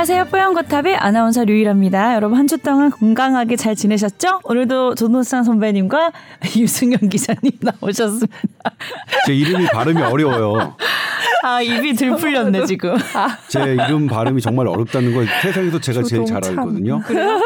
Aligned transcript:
안녕하세요. 0.00 0.24
뽀얀거탑의 0.30 0.96
아나운서 0.96 1.44
류일합니다. 1.44 2.14
여러분 2.14 2.38
한 2.38 2.48
주 2.48 2.56
동안 2.56 2.90
건강하게 2.90 3.56
잘 3.56 3.76
지내셨죠? 3.76 4.40
오늘도 4.44 4.94
조노상 4.94 5.44
선배님과 5.44 6.12
유승현 6.56 7.10
기자님 7.10 7.52
나오셨습니다. 7.60 8.32
제 9.26 9.34
이름이 9.34 9.66
발음이 9.66 10.00
어려워요. 10.00 10.74
아 11.44 11.62
입이 11.62 11.94
들풀렸네 11.94 12.66
지금. 12.66 12.96
제 13.48 13.60
이름 13.74 14.06
발음이 14.06 14.40
정말 14.40 14.66
어렵다는 14.68 15.14
걸 15.14 15.26
세상에서 15.42 15.80
제가 15.80 16.02
제일 16.02 16.24
잘 16.26 16.40
조동찬. 16.42 16.58
알거든요. 16.58 17.02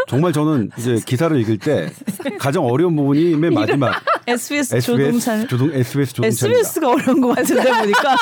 정말 0.08 0.32
저는 0.32 0.70
이제 0.76 0.98
기사를 1.04 1.38
읽을 1.40 1.58
때 1.58 1.90
가장 2.38 2.64
어려운 2.64 2.96
부분이 2.96 3.36
맨 3.36 3.54
마지막 3.54 3.94
SBS, 4.26 4.74
SBS 4.76 4.96
조동찬. 5.20 5.48
조동 5.48 5.70
SBS 5.72 6.14
조동찬입니다. 6.14 6.58
SBS가 6.60 6.88
어려운 6.90 7.20
것 7.20 7.28
같은데 7.36 7.62
보니까. 7.72 8.16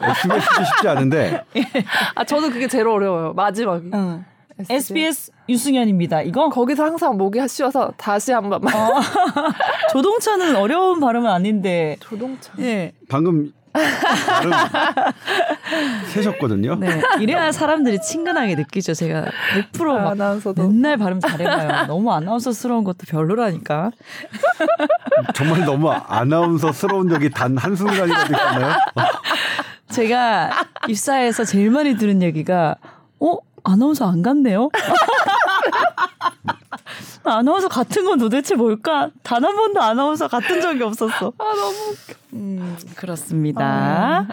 SBS도 0.10 0.64
쉽지 0.64 0.88
않은데 0.88 1.44
아 2.14 2.24
저도 2.24 2.50
그게 2.50 2.66
제일 2.68 2.88
어려워요. 2.88 3.32
마지막이. 3.34 3.90
응. 3.94 4.24
SBS 4.70 5.32
유승현입니다. 5.48 6.22
이거 6.22 6.48
거기서 6.48 6.84
항상 6.84 7.16
목이 7.16 7.40
쉬어서 7.48 7.92
다시 7.96 8.30
한번 8.32 8.60
만 8.60 8.72
조동찬은 9.92 10.56
어려운 10.56 11.00
발음은 11.00 11.28
아닌데. 11.30 11.96
조동찬. 12.00 12.60
예. 12.60 12.92
방금 13.08 13.52
발음 13.74 14.52
세셨거든요. 16.06 16.76
네. 16.76 17.02
이래야 17.20 17.50
사람들이 17.52 18.00
친근하게 18.00 18.54
느끼죠. 18.54 18.94
제가 18.94 19.24
100%막 19.72 20.06
아, 20.06 20.10
아나운서도. 20.10 20.62
맨날 20.68 20.96
발음 20.96 21.20
잘해봐요. 21.20 21.86
너무 21.86 22.12
아나운서스러운 22.12 22.84
것도 22.84 22.98
별로라니까. 23.08 23.90
정말 25.34 25.64
너무 25.64 25.90
아나운서스러운 25.90 27.08
적이 27.08 27.30
단 27.30 27.54
한 27.56 27.76
순간이라도 27.76 28.32
있었나요? 28.34 28.74
제가 29.90 30.50
입사해서 30.88 31.44
제일 31.44 31.70
많이 31.70 31.96
들은 31.96 32.20
얘기가 32.20 32.74
어 33.20 33.38
아나운서 33.64 34.06
안 34.08 34.22
같네요. 34.22 34.68
아나운서 37.24 37.68
같은 37.68 38.04
건 38.04 38.18
도대체 38.18 38.54
뭘까? 38.54 39.10
단 39.22 39.44
한 39.44 39.56
번도 39.56 39.80
아나운서 39.80 40.28
같은 40.28 40.60
적이 40.60 40.82
없었어. 40.82 41.32
아 41.38 41.44
너무 41.44 41.90
웃겨. 41.90 42.14
음, 42.34 42.76
그렇습니다. 42.96 44.26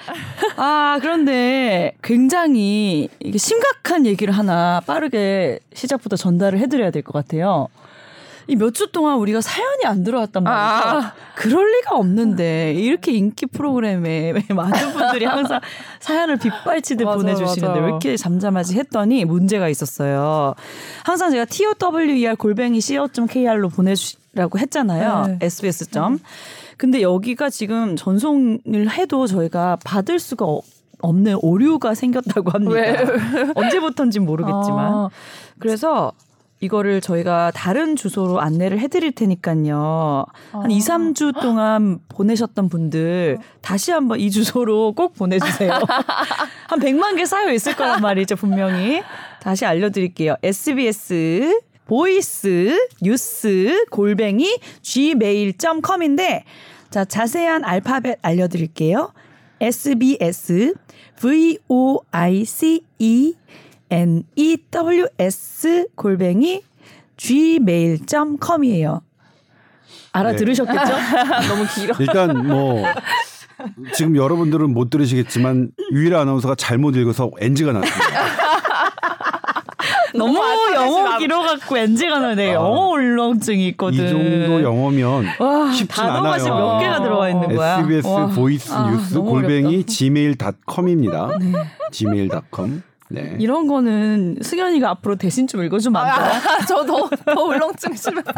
아, 0.57 0.97
그런데 1.01 1.95
굉장히 2.03 3.07
이게 3.19 3.37
심각한 3.37 4.05
얘기를 4.05 4.33
하나 4.33 4.81
빠르게 4.85 5.59
시작부터 5.73 6.15
전달을 6.17 6.59
해드려야 6.59 6.91
될 6.91 7.01
것 7.03 7.13
같아요. 7.13 7.67
이 8.47 8.55
몇 8.55 8.73
주 8.73 8.91
동안 8.91 9.17
우리가 9.17 9.41
사연이 9.41 9.85
안 9.85 10.03
들어왔단 10.03 10.43
말이죠. 10.43 10.97
아. 11.07 11.13
그럴 11.35 11.71
리가 11.71 11.95
없는데 11.95 12.73
이렇게 12.73 13.11
인기 13.13 13.45
프로그램에 13.45 14.33
많은 14.49 14.93
분들이 14.93 15.25
항상 15.25 15.59
사연을 15.99 16.37
빗발치듯 16.37 17.05
맞아, 17.05 17.17
보내주시는데 17.17 17.67
맞아. 17.67 17.81
왜 17.81 17.87
이렇게 17.87 18.17
잠잠하지 18.17 18.77
했더니 18.77 19.25
문제가 19.25 19.69
있었어요. 19.69 20.53
항상 21.03 21.31
제가 21.31 21.45
tower 21.45 22.35
골뱅이 22.35 22.81
co.kr로 22.81 23.69
보내주라고 23.69 24.59
했잖아요. 24.59 25.25
네. 25.27 25.37
sbs. 25.41 25.91
점. 25.91 26.19
근데 26.77 27.01
여기가 27.01 27.49
지금 27.49 27.95
전송을 27.95 28.89
해도 28.91 29.27
저희가 29.27 29.77
받을 29.85 30.19
수가 30.19 30.45
어- 30.45 30.61
없는 31.03 31.37
오류가 31.41 31.93
생겼다고 31.95 32.51
합니다. 32.51 32.73
왜? 32.73 32.95
언제부터인지 33.55 34.19
모르겠지만. 34.19 34.93
아. 34.93 35.09
그래서 35.59 36.11
이거를 36.61 37.01
저희가 37.01 37.51
다른 37.53 37.95
주소로 37.95 38.39
안내를 38.39 38.79
해드릴 38.79 39.11
테니까요. 39.13 40.25
한 40.51 40.71
2, 40.71 40.79
3주 40.79 41.41
동안 41.41 41.99
보내셨던 42.07 42.69
분들 42.69 43.39
다시 43.61 43.91
한번 43.91 44.19
이 44.19 44.29
주소로 44.29 44.93
꼭 44.93 45.15
보내주세요. 45.15 45.73
한 46.69 46.79
100만 46.79 47.17
개 47.17 47.25
쌓여 47.25 47.51
있을 47.51 47.75
거란 47.75 47.99
말이죠, 48.01 48.35
분명히. 48.35 49.01
다시 49.41 49.65
알려드릴게요. 49.65 50.35
SBS 50.43 51.61
voice 51.85 52.77
news 53.01 53.85
골뱅이 53.89 54.59
gmail.com인데 54.83 56.45
자 56.91 57.05
자세한 57.05 57.65
알파벳 57.65 58.19
알려드릴게요. 58.21 59.11
SBS 59.59 60.73
V 61.19 61.57
O 61.67 61.99
I 62.11 62.45
C 62.45 62.83
E 62.99 63.33
N 63.91 64.23
E 64.35 64.57
W 64.71 65.05
S 65.19 65.87
골뱅이 65.95 66.63
gmail.com이에요. 67.17 69.01
알아들으셨겠죠? 70.13 70.93
너무 71.47 71.65
길어. 71.75 71.95
일단 71.99 72.47
뭐 72.47 72.83
지금 73.93 74.15
여러분들은 74.15 74.73
못 74.73 74.89
들으시겠지만 74.89 75.71
유일한 75.91 76.21
아나운서가 76.21 76.55
잘못 76.55 76.95
읽어서 76.95 77.29
NG가 77.39 77.73
났습니다. 77.73 78.21
너무 80.13 80.37
영어 80.73 81.03
마. 81.03 81.17
길어갖고 81.17 81.77
NG가 81.77 82.19
나네. 82.19 82.49
아. 82.51 82.53
영어 82.55 82.89
울렁증이 82.89 83.67
있거든. 83.69 84.05
이 84.05 84.09
정도 84.09 84.61
영어면 84.63 85.25
와, 85.39 85.71
쉽진 85.71 85.87
단어가 86.05 86.33
않아요. 86.33 86.55
몇 86.55 86.79
개가 86.79 87.03
들어가 87.03 87.29
있는 87.29 87.55
거야. 87.55 87.79
SBS 87.79 88.07
와. 88.07 88.27
voice 88.27 88.73
아, 88.73 88.89
뉴스 88.91 89.13
너무 89.13 89.29
골뱅이 89.31 89.67
어렵다. 89.75 89.85
gmail.com입니다. 89.87 91.29
gmail.com. 91.91 92.81
네. 93.11 93.35
이런 93.39 93.67
거는 93.67 94.37
승현이가 94.41 94.89
앞으로 94.89 95.15
대신 95.15 95.47
좀 95.47 95.63
읽어주면 95.63 96.01
안 96.01 96.15
돼요? 96.17 96.41
아, 96.57 96.65
저도 96.65 97.09
더 97.09 97.41
울렁증 97.43 97.95
심해서. 97.95 98.31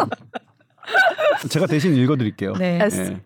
제가 1.50 1.68
대신 1.68 1.96
읽어드릴게요. 1.96 2.54
네. 2.54 2.80
S. 2.82 2.98
네. 3.02 3.22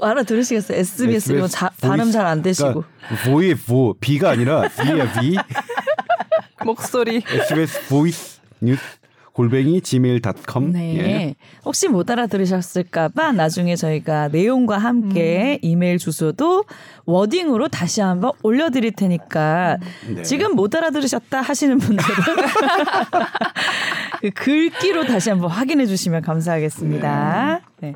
알아 0.00 0.24
들으시겠어요? 0.24 0.78
SBS 0.78 1.32
이거 1.32 1.46
자, 1.46 1.70
발음 1.80 2.10
잘 2.10 2.26
안 2.26 2.42
되시고. 2.42 2.82
그러니까 3.06 3.30
보의 3.30 3.54
보 3.54 3.94
B가 4.00 4.30
아니라 4.30 4.62
V야 4.68 5.12
V. 5.12 5.36
목소리. 6.64 7.22
SBS 7.28 7.88
voice 7.88 8.40
news 8.60 8.82
골뱅이 9.32 9.80
gmail.com. 9.80 10.72
네. 10.72 10.98
예. 10.98 11.34
혹시 11.64 11.88
못 11.88 12.10
알아들으셨을까봐 12.10 13.32
나중에 13.32 13.76
저희가 13.76 14.28
내용과 14.28 14.76
함께 14.78 15.58
이메일 15.62 15.98
주소도 15.98 16.64
워딩으로 17.06 17.68
다시 17.68 18.02
한번 18.02 18.32
올려드릴 18.42 18.92
테니까 18.92 19.78
네. 20.14 20.22
지금 20.22 20.54
못 20.54 20.74
알아들으셨다 20.74 21.40
하시는 21.40 21.78
분들은 21.78 22.08
그 24.20 24.30
글귀로 24.30 25.06
다시 25.06 25.30
한번 25.30 25.50
확인해 25.50 25.86
주시면 25.86 26.22
감사하겠습니다. 26.22 27.60
네. 27.80 27.94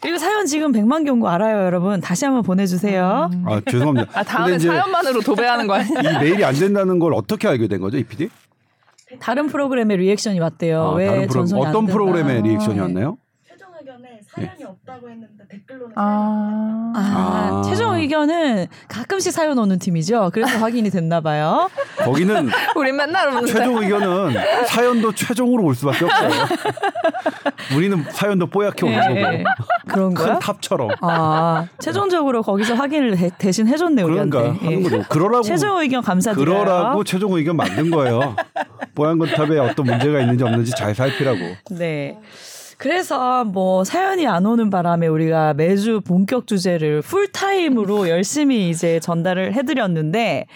그리고 0.00 0.16
사연 0.16 0.46
지금 0.46 0.72
100만 0.72 1.04
경고 1.04 1.28
알아요, 1.28 1.66
여러분. 1.66 2.00
다시 2.00 2.24
한번 2.24 2.44
보내주세요. 2.44 3.30
아 3.46 3.60
죄송합니다. 3.68 4.08
아 4.14 4.22
다음에 4.22 4.58
사연만으로 4.58 5.20
도배하는 5.20 5.66
거 5.66 5.74
아니야? 5.74 6.00
이 6.00 6.24
메일이 6.24 6.44
안 6.44 6.54
된다는 6.54 7.00
걸 7.00 7.12
어떻게 7.14 7.48
알게 7.48 7.66
된 7.66 7.80
거죠, 7.80 7.98
이 7.98 8.04
PD? 8.04 8.30
다른 9.20 9.46
프로그램에 9.46 9.96
리액션이 9.96 10.38
왔대요. 10.40 10.82
아, 10.82 10.94
왜 10.94 11.06
다른 11.06 11.26
프로 11.26 11.40
어떤 11.60 11.72
된다. 11.86 11.92
프로그램에 11.92 12.40
리액션이 12.42 12.76
네. 12.76 12.80
왔나요? 12.82 13.18
사연이 14.46 14.64
없다고 14.64 15.08
했는데 15.10 15.44
댓글로는 15.50 15.92
아. 15.96 16.92
아, 16.94 16.98
아. 16.98 17.62
최종 17.68 17.94
의견은 17.94 18.66
가끔씩 18.88 19.32
사연 19.32 19.58
오는 19.58 19.78
팀이죠. 19.78 20.30
그래서 20.32 20.58
확인이 20.58 20.90
됐나 20.90 21.20
봐요. 21.20 21.68
거기는 21.98 22.48
우리 22.76 22.92
맨날 22.92 23.28
오는데. 23.28 23.52
최종 23.52 23.82
의견은 23.82 24.34
사연도 24.66 25.12
최종으로 25.14 25.64
올 25.64 25.74
수밖에 25.74 26.04
없어요. 26.04 26.30
우리는 27.76 28.04
사연도 28.10 28.46
뽀얗게 28.46 28.86
오는 28.86 29.14
네. 29.14 29.22
거고 29.22 29.44
그런 29.88 30.14
큰 30.14 30.26
거야? 30.26 30.38
탑처럼 30.38 30.90
아, 31.00 31.66
최종적으로 31.78 32.42
거기서 32.42 32.74
확인을 32.74 33.16
대, 33.16 33.30
대신 33.38 33.66
해줬네, 33.66 34.02
그런가 34.02 34.38
우리한테. 34.38 34.64
하는 34.64 34.78
예. 34.78 34.82
거죠. 34.82 35.04
그러라고 35.08 35.42
최종 35.42 35.78
의견 35.78 36.02
감사드려요. 36.02 36.64
그러라고 36.64 37.04
최종 37.04 37.32
의견 37.34 37.56
만든 37.56 37.90
거예요. 37.90 38.36
뽀얀 38.94 39.18
거탑에 39.18 39.58
어떤 39.58 39.86
문제가 39.86 40.20
있는지 40.20 40.44
없는지 40.44 40.72
잘 40.76 40.94
살피라고. 40.94 41.38
네. 41.70 42.18
그래서 42.78 43.44
뭐 43.44 43.82
사연이 43.82 44.26
안 44.28 44.46
오는 44.46 44.70
바람에 44.70 45.08
우리가 45.08 45.52
매주 45.54 46.00
본격 46.00 46.46
주제를 46.46 47.02
풀타임으로 47.02 48.08
열심히 48.08 48.70
이제 48.70 49.00
전달을 49.00 49.52
해드렸는데 49.54 50.46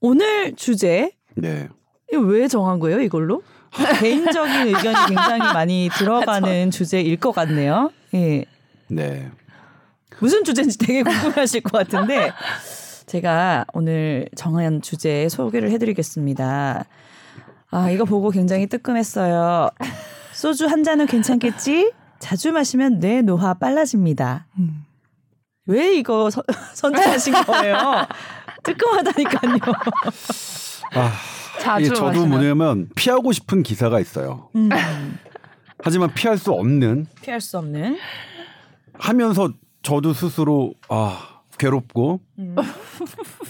오늘 0.00 0.56
주제 0.56 1.12
네. 1.36 1.68
이거 2.12 2.20
왜 2.22 2.48
정한 2.48 2.80
거예요 2.80 3.00
이걸로? 3.00 3.42
개인적인 4.00 4.66
의견이 4.74 5.06
굉장히 5.06 5.38
많이 5.38 5.88
들어가는 5.96 6.72
주제일 6.72 7.16
것 7.16 7.30
같네요. 7.32 7.92
예. 8.14 8.44
네. 8.88 9.30
무슨 10.18 10.42
주제인지 10.42 10.78
되게 10.78 11.04
궁금하실 11.04 11.60
것 11.60 11.78
같은데 11.78 12.32
제가 13.06 13.66
오늘 13.72 14.28
정한 14.34 14.82
주제 14.82 15.28
소개를 15.28 15.70
해드리겠습니다. 15.70 16.86
아 17.70 17.90
이거 17.90 18.04
보고 18.04 18.30
굉장히 18.30 18.66
뜨끔했어요. 18.66 19.70
소주 20.38 20.66
한 20.68 20.84
잔은 20.84 21.06
괜찮겠지? 21.06 21.92
자주 22.20 22.52
마시면 22.52 23.00
뇌 23.00 23.22
노화 23.22 23.54
빨라집니다. 23.54 24.46
왜 25.66 25.96
이거 25.96 26.30
서- 26.30 26.44
선택하신 26.74 27.34
거예요? 27.44 28.06
뜨끔하다니까요. 28.62 29.58
아, 30.94 31.12
자주 31.60 31.88
저도 31.88 32.04
마시면. 32.06 32.28
뭐냐면 32.28 32.88
피하고 32.94 33.32
싶은 33.32 33.64
기사가 33.64 33.98
있어요. 33.98 34.48
음, 34.54 34.68
하지만 35.82 36.14
피할 36.14 36.38
수 36.38 36.52
없는 36.52 37.06
피할 37.20 37.40
수 37.40 37.58
없는. 37.58 37.98
하면서 38.94 39.50
저도 39.82 40.12
스스로 40.12 40.72
아 40.88 41.40
괴롭고 41.58 42.20
음. 42.38 42.54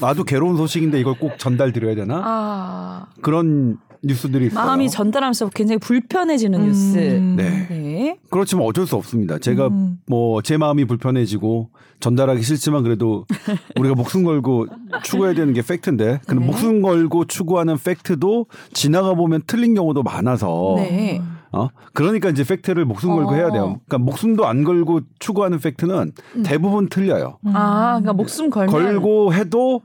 나도 0.00 0.24
괴로운 0.24 0.56
소식인데 0.56 0.98
이걸 1.00 1.18
꼭 1.18 1.38
전달드려야 1.38 1.94
되나 1.94 2.22
아. 2.24 3.06
그런 3.20 3.78
뉴스들이 4.02 4.46
있어요. 4.46 4.64
마음이 4.64 4.90
전달하면서 4.90 5.50
굉장히 5.50 5.78
불편해지는 5.78 6.60
음. 6.60 6.66
뉴스. 6.66 6.98
네. 7.36 7.66
네. 7.68 8.18
그렇지만 8.30 8.66
어쩔 8.66 8.86
수 8.86 8.96
없습니다. 8.96 9.38
제가 9.38 9.68
음. 9.68 9.98
뭐제 10.06 10.56
마음이 10.56 10.84
불편해지고 10.84 11.70
전달하기 12.00 12.42
싫지만 12.42 12.82
그래도 12.82 13.26
우리가 13.78 13.94
목숨 13.94 14.24
걸고 14.24 14.66
추구해야 15.02 15.34
되는 15.34 15.52
게 15.52 15.62
팩트인데 15.62 16.20
근데 16.26 16.40
네. 16.40 16.46
목숨 16.46 16.82
걸고 16.82 17.24
추구하는 17.26 17.76
팩트도 17.76 18.46
지나가 18.72 19.14
보면 19.14 19.42
틀린 19.46 19.74
경우도 19.74 20.02
많아서 20.02 20.74
네. 20.76 21.20
어 21.50 21.68
그러니까 21.94 22.28
이제 22.28 22.44
팩트를 22.44 22.84
목숨 22.84 23.14
걸고 23.14 23.30
어. 23.30 23.34
해야 23.34 23.50
돼요. 23.50 23.80
그러니까 23.86 23.98
목숨도 23.98 24.46
안 24.46 24.64
걸고 24.64 25.00
추구하는 25.18 25.58
팩트는 25.58 26.12
대부분 26.44 26.88
틀려요. 26.88 27.38
아, 27.46 27.98
그러니까 28.00 28.12
목숨 28.12 28.50
걸면 28.50 28.70
걸고 28.70 29.32
해도 29.32 29.82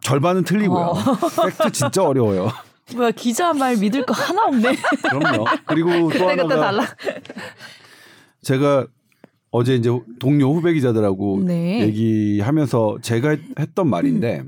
절반은 0.00 0.44
틀리고요. 0.44 0.84
어. 0.84 0.94
팩트 1.58 1.72
진짜 1.72 2.04
어려워요. 2.04 2.48
뭐야 2.94 3.10
기자 3.12 3.52
말 3.54 3.76
믿을 3.76 4.04
거 4.04 4.12
하나 4.12 4.44
없네. 4.46 4.76
그럼요. 5.10 5.44
그리고 5.66 6.12
또 6.12 6.28
하나가 6.28 6.56
달라. 6.56 6.86
제가 8.42 8.86
어제 9.50 9.74
이제 9.76 9.90
동료 10.18 10.52
후배 10.52 10.72
기자들하고 10.74 11.42
네. 11.44 11.80
얘기하면서 11.82 12.98
제가 13.00 13.30
했- 13.30 13.40
했던 13.58 13.88
말인데 13.88 14.42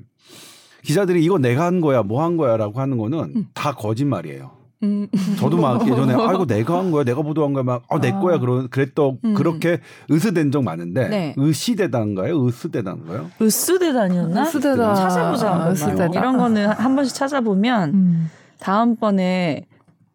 기자들이 0.82 1.24
이거 1.24 1.38
내가 1.38 1.64
한 1.64 1.80
거야, 1.80 2.02
뭐 2.02 2.22
한 2.22 2.36
거야라고 2.36 2.80
하는 2.80 2.98
거는 2.98 3.46
다 3.54 3.72
거짓말이에요. 3.74 4.55
음. 4.82 5.08
저도 5.38 5.56
막 5.56 5.80
예전에 5.88 6.14
아이고 6.14 6.46
내가 6.46 6.78
한 6.78 6.90
거야, 6.90 7.04
내가 7.04 7.22
보도한 7.22 7.52
거야, 7.52 7.62
막아내 7.62 8.12
거야 8.12 8.38
그런 8.38 8.68
그랬던 8.68 9.18
음. 9.24 9.34
그렇게 9.34 9.80
의스된 10.08 10.52
적 10.52 10.62
많은데 10.62 11.08
네. 11.08 11.34
의시대단가요, 11.36 12.38
의스대단가요? 12.44 13.30
으스대단이었나? 13.40 14.42
으스대단. 14.42 14.94
찾아보자. 14.94 15.70
으스대단. 15.70 16.12
이런 16.14 16.36
거는 16.36 16.68
한 16.68 16.94
번씩 16.94 17.14
찾아보면 17.14 17.94
음. 17.94 18.30
다음 18.58 18.96
번에 18.96 19.64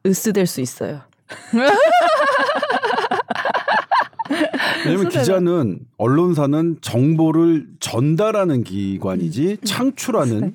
으스될 0.05 0.45
수 0.47 0.61
있어요. 0.61 1.01
왜냐면. 4.85 5.09
기자는 5.09 5.79
언론사는 5.97 6.77
정보를 6.81 7.67
전달하는 7.79 8.63
기관이지 8.63 9.57
음. 9.61 9.65
창출하는 9.65 10.53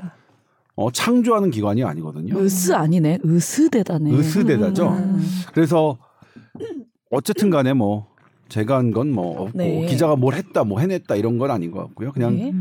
어, 0.76 0.90
창조하는 0.90 1.50
기관이 1.50 1.82
아니거든요. 1.84 2.38
으스 2.38 2.72
아니네. 2.74 3.20
으스대다네. 3.24 4.10
의스대다죠. 4.10 4.88
음. 4.90 5.22
그래서 5.54 5.98
어쨌든 7.10 7.50
간에 7.50 7.72
뭐 7.72 8.08
제가 8.48 8.76
한 8.76 8.92
건 8.92 9.10
뭐 9.10 9.42
없고 9.42 9.58
네. 9.58 9.86
기자가 9.86 10.16
뭘 10.16 10.34
했다 10.34 10.64
뭐 10.64 10.78
해냈다 10.80 11.16
이런 11.16 11.38
건 11.38 11.50
아닌 11.50 11.70
것 11.70 11.80
같고요. 11.80 12.12
그냥 12.12 12.36
네. 12.36 12.52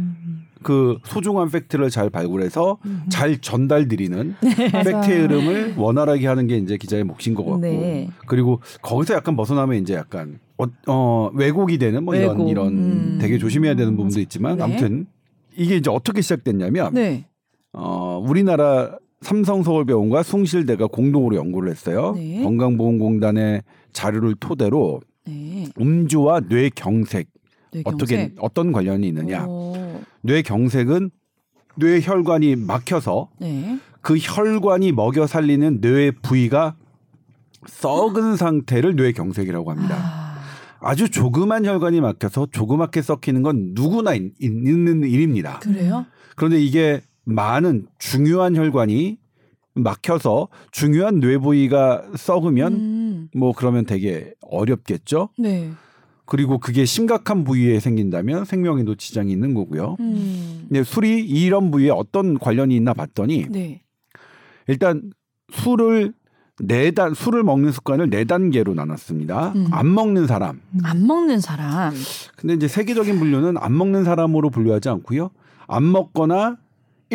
그 0.63 0.97
소중한 1.05 1.51
팩트를 1.51 1.89
잘 1.91 2.09
발굴해서 2.09 2.77
음. 2.85 3.03
잘 3.09 3.37
전달드리는 3.39 4.35
팩트의 4.41 5.21
흐름을 5.23 5.73
원활하게 5.77 6.25
하는 6.25 6.47
게 6.47 6.57
이제 6.57 6.77
기자의 6.77 7.03
몫인 7.03 7.35
것 7.35 7.43
같고 7.43 7.59
네. 7.59 8.09
그리고 8.25 8.61
거기서 8.81 9.13
약간 9.13 9.35
벗어나면 9.35 9.77
이제 9.81 9.93
약간 9.93 10.39
어, 10.57 10.63
어, 10.87 11.29
왜곡이 11.35 11.77
되는 11.77 12.03
뭐 12.03 12.15
이런. 12.15 12.47
이런 12.47 12.67
음. 12.69 13.17
되게 13.21 13.37
조심해야 13.37 13.75
되는 13.75 13.95
부분도 13.97 14.19
있지만 14.21 14.57
네. 14.57 14.63
아무튼 14.63 15.05
이게 15.55 15.75
이제 15.75 15.91
어떻게 15.91 16.21
시작됐냐면 16.21 16.93
네. 16.93 17.25
어, 17.77 18.23
우리나라 18.25 18.97
삼성서울병원과 19.21 20.23
숭실대가 20.23 20.87
공동으로 20.87 21.35
연구를 21.35 21.69
했어요. 21.71 22.13
네. 22.15 22.41
건강보험공단의 22.43 23.63
자료를 23.91 24.35
토대로 24.39 25.01
네. 25.25 25.67
음주와 25.79 26.41
뇌경색 26.47 27.27
어떻게 27.83 28.15
뇌경색. 28.17 28.43
어떤 28.43 28.71
관련이 28.71 29.07
있느냐? 29.07 29.45
오. 29.45 29.75
뇌경색은 30.21 31.09
뇌 31.77 31.99
혈관이 32.01 32.55
막혀서 32.55 33.29
네. 33.39 33.79
그 34.01 34.17
혈관이 34.17 34.91
먹여 34.91 35.27
살리는 35.27 35.81
뇌 35.81 36.11
부위가 36.11 36.75
썩은 37.67 38.35
상태를 38.37 38.95
뇌경색이라고 38.95 39.71
합니다. 39.71 39.95
아. 39.97 40.35
아주 40.79 41.09
조그만 41.09 41.65
혈관이 41.65 41.99
막혀서 41.99 42.47
조그맣게 42.51 43.01
썩히는 43.01 43.41
건 43.41 43.71
누구나 43.73 44.13
있- 44.13 44.33
있는 44.39 45.03
일입니다. 45.03 45.59
그래요? 45.59 46.05
그런데 46.35 46.61
이게 46.61 47.01
많은 47.25 47.87
중요한 47.99 48.55
혈관이 48.55 49.17
막혀서 49.75 50.47
중요한 50.71 51.19
뇌 51.19 51.37
부위가 51.37 52.03
썩으면 52.15 52.73
음. 52.73 53.29
뭐 53.35 53.51
그러면 53.51 53.85
되게 53.85 54.33
어렵겠죠. 54.41 55.29
네. 55.37 55.71
그리고 56.25 56.57
그게 56.59 56.85
심각한 56.85 57.43
부위에 57.43 57.79
생긴다면 57.79 58.45
생명에도 58.45 58.95
지장이 58.95 59.31
있는 59.31 59.53
거고요. 59.53 59.97
음. 59.99 60.65
근데 60.67 60.83
술이 60.83 61.23
이런 61.25 61.71
부위에 61.71 61.89
어떤 61.89 62.39
관련이 62.39 62.75
있나 62.75 62.93
봤더니 62.93 63.47
네. 63.49 63.81
일단 64.67 65.11
술을 65.51 66.13
네단 66.61 67.13
술을 67.13 67.43
먹는 67.43 67.73
습관을 67.73 68.09
네 68.09 68.23
단계로 68.23 68.73
나눴습니다. 68.73 69.51
음. 69.55 69.67
안 69.71 69.93
먹는 69.93 70.25
사람. 70.25 70.61
안 70.83 71.05
먹는 71.05 71.41
사람. 71.41 71.93
근데 72.37 72.53
이제 72.53 72.67
세계적인 72.67 73.19
분류는 73.19 73.57
안 73.57 73.77
먹는 73.77 74.05
사람으로 74.05 74.49
분류하지 74.49 74.89
않고요. 74.89 75.31
안 75.67 75.91
먹거나 75.91 76.57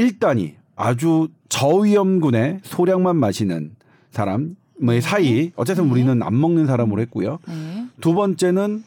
1단위 0.00 0.54
아주 0.76 1.28
저위험군의 1.48 2.60
소량만 2.62 3.16
마시는 3.16 3.76
사람의 4.10 5.00
사이. 5.02 5.52
어쨌든 5.56 5.84
네. 5.84 5.90
우리는 5.90 6.22
안 6.22 6.40
먹는 6.40 6.66
사람으로 6.66 7.00
했고요. 7.02 7.38
네. 7.46 7.86
두 8.00 8.14
번째는 8.14 8.82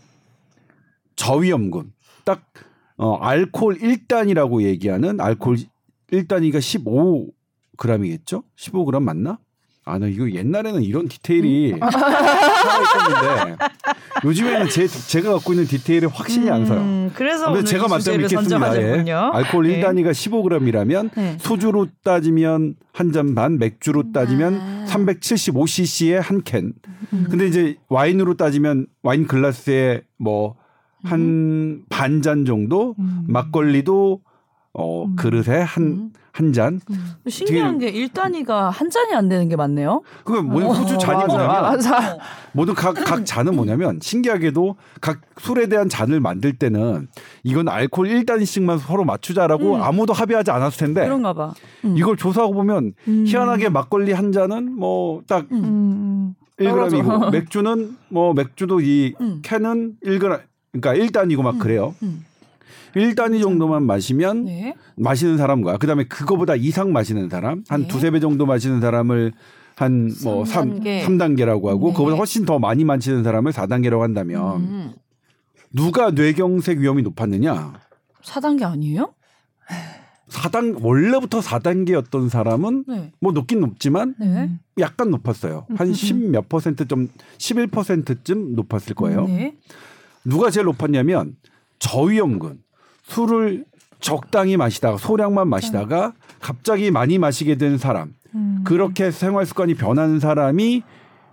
저위험군. 1.15 1.93
딱 2.25 2.43
어, 2.97 3.15
알코올 3.15 3.79
1단이라고 3.79 4.63
얘기하는 4.63 5.19
알코올 5.19 5.57
1단위가 6.11 7.31
15g이겠죠? 7.77 8.43
15g 8.55 9.01
맞나? 9.01 9.39
아, 9.85 9.99
나 9.99 10.07
이거 10.07 10.29
옛날에는 10.31 10.81
이런 10.81 11.09
디테일이 11.09 11.75
살아있었는데 11.79 13.57
요즘에는 14.23 14.69
제, 14.69 14.87
제가 14.87 15.33
갖고 15.33 15.51
있는 15.51 15.65
디테일이 15.67 16.05
확신이 16.05 16.49
안 16.49 16.65
서요. 16.65 16.79
음, 16.79 17.11
그래서 17.13 17.51
근데 17.51 17.65
제가 17.65 17.87
이 17.87 17.89
맞다면 17.89 18.21
믿겠습니다. 18.21 18.77
예. 18.81 19.11
알코올 19.11 19.67
네. 19.67 19.81
1단위가 19.81 20.11
15g이라면 20.11 21.09
네. 21.15 21.37
소주로 21.39 21.87
따지면 22.03 22.75
한 22.93 23.11
잔 23.11 23.35
반, 23.35 23.57
맥주로 23.57 24.11
따지면 24.13 24.55
아. 24.61 24.85
375cc의 24.87 26.21
한 26.21 26.43
캔. 26.43 26.73
음. 27.11 27.27
근데 27.29 27.47
이제 27.47 27.75
와인으로 27.89 28.35
따지면 28.37 28.87
와인 29.03 29.27
글라스에 29.27 30.01
뭐 30.17 30.55
한반잔 31.03 32.45
정도, 32.45 32.95
막걸리도 33.27 34.21
어 34.75 35.07
그릇에 35.15 35.61
한한 35.61 36.51
잔. 36.53 36.81
신기한 37.27 37.77
게 37.77 37.91
1단위가 37.91 38.71
한 38.71 38.89
잔이 38.89 39.13
안 39.13 39.29
되는 39.29 39.47
게 39.47 39.55
맞네요. 39.55 40.01
그게 40.23 40.41
뭐냐 40.41 40.67
호주 40.67 40.97
잔이 40.97 41.19
맞아, 41.19 41.27
뭐냐면 41.27 41.61
맞아. 41.61 42.17
모든 42.53 42.73
각, 42.73 42.93
각 42.93 43.23
잔은 43.23 43.55
뭐냐면 43.55 43.99
신기하게도 44.01 44.75
각 44.99 45.21
술에 45.37 45.67
대한 45.67 45.89
잔을 45.89 46.19
만들 46.19 46.53
때는 46.53 47.07
이건 47.43 47.69
알코올 47.69 48.07
1단위씩만 48.07 48.79
서로 48.79 49.05
맞추자라고 49.05 49.77
아무도 49.77 50.11
합의하지 50.13 50.49
않았을 50.49 50.87
텐데 50.87 51.03
그런가 51.03 51.33
봐. 51.33 51.53
음. 51.85 51.95
이걸 51.95 52.17
조사하고 52.17 52.53
보면 52.53 52.93
희한하게 53.05 53.69
막걸리 53.69 54.11
한 54.11 54.31
잔은 54.31 54.75
뭐딱 54.75 55.47
음. 55.51 56.33
1g이고 56.57 57.31
맥주는 57.31 57.95
뭐 58.09 58.33
맥주도 58.33 58.81
이 58.81 59.13
음. 59.21 59.41
캔은 59.43 59.97
1g 60.03 60.41
그러니까 60.71 61.21
1단위고 61.21 61.43
막 61.43 61.59
그래요. 61.59 61.93
음. 62.01 62.25
1단위 62.95 63.41
정도만 63.41 63.83
마시면 63.83 64.45
네. 64.45 64.75
마시는 64.95 65.37
사람과 65.37 65.77
그다음에 65.77 66.05
그거보다 66.05 66.55
이상 66.55 66.91
마시는 66.91 67.29
사람 67.29 67.63
한 67.67 67.81
네. 67.81 67.87
두세 67.87 68.11
배 68.11 68.19
정도 68.19 68.45
마시는 68.45 68.81
사람을 68.81 69.33
한뭐삼 69.75 70.45
3, 70.45 70.69
단계. 70.69 71.01
삼단계라고 71.01 71.69
하고 71.69 71.87
네. 71.87 71.93
그거보다 71.93 72.17
훨씬 72.17 72.45
더 72.45 72.59
많이 72.59 72.83
마시는 72.83 73.23
사람을 73.23 73.51
4단계라고 73.51 73.99
한다면 73.99 74.61
음. 74.61 74.93
누가 75.71 76.11
뇌경색 76.11 76.79
위험이 76.79 77.01
높았느냐? 77.01 77.73
4단계 78.23 78.63
아니에요? 78.63 79.13
4단 80.29 80.83
원래부터 80.83 81.39
4단계였던 81.39 82.29
사람은 82.29 82.85
네. 82.87 83.11
뭐 83.19 83.31
높긴 83.31 83.59
높지만 83.59 84.15
네. 84.19 84.49
약간 84.79 85.11
높았어요. 85.11 85.67
한 85.75 85.91
10몇 85.91 86.49
퍼센트 86.49 86.87
좀 86.87 87.07
11%쯤 87.37 88.55
높았을 88.55 88.95
거예요. 88.95 89.25
네. 89.25 89.55
누가 90.25 90.49
제일 90.49 90.65
높았냐면 90.65 91.35
저위험군 91.79 92.63
술을 93.03 93.65
적당히 93.99 94.57
마시다가 94.57 94.97
소량만 94.97 95.47
마시다가 95.47 96.13
갑자기 96.41 96.91
많이 96.91 97.17
마시게 97.17 97.55
된 97.55 97.77
사람 97.77 98.13
그렇게 98.65 99.11
생활 99.11 99.45
습관이 99.45 99.75
변하는 99.75 100.19
사람이 100.19 100.83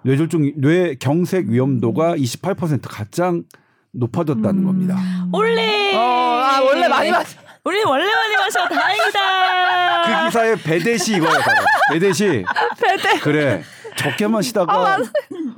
뇌졸중 0.02 0.52
뇌 0.56 0.94
경색 0.94 1.46
위험도가 1.48 2.16
28% 2.16 2.80
가장 2.84 3.44
높아졌다는 3.92 4.64
겁니다. 4.64 4.96
올레. 5.32 5.94
어, 5.96 5.98
아, 6.00 6.60
원래 6.62 6.88
많이 6.88 7.10
마셔. 7.10 7.38
우리 7.64 7.82
원래 7.84 8.04
많이 8.04 8.36
마셔. 8.36 8.68
다행이다. 8.68 10.20
그 10.22 10.26
기사의 10.26 10.56
배대시 10.58 11.16
이거예요. 11.16 11.38
바로. 11.40 11.58
배대시. 11.92 12.44
배대. 12.82 13.18
그래. 13.20 13.62
적게 13.96 14.28
마시다가 14.28 14.98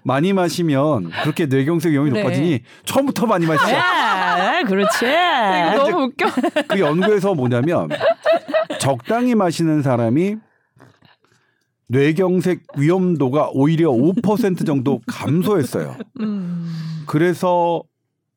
많이 0.03 0.33
마시면 0.33 1.11
그렇게 1.23 1.47
뇌경색 1.47 1.93
위험이 1.93 2.11
네. 2.11 2.23
높아지니 2.23 2.63
처음부터 2.85 3.27
많이 3.27 3.47
마시자. 3.47 3.67
아, 4.33 4.63
그렇지. 4.65 5.05
이거 5.05 5.91
너무 5.91 6.05
웃겨. 6.05 6.27
그 6.69 6.81
연구에서 6.81 7.35
뭐냐면 7.35 7.89
적당히 8.79 9.35
마시는 9.35 9.83
사람이 9.83 10.37
뇌경색 11.89 12.63
위험도가 12.77 13.51
오히려 13.53 13.91
5% 13.91 14.65
정도 14.67 15.01
감소했어요. 15.07 15.97
음. 16.21 16.73
그래서 17.07 17.83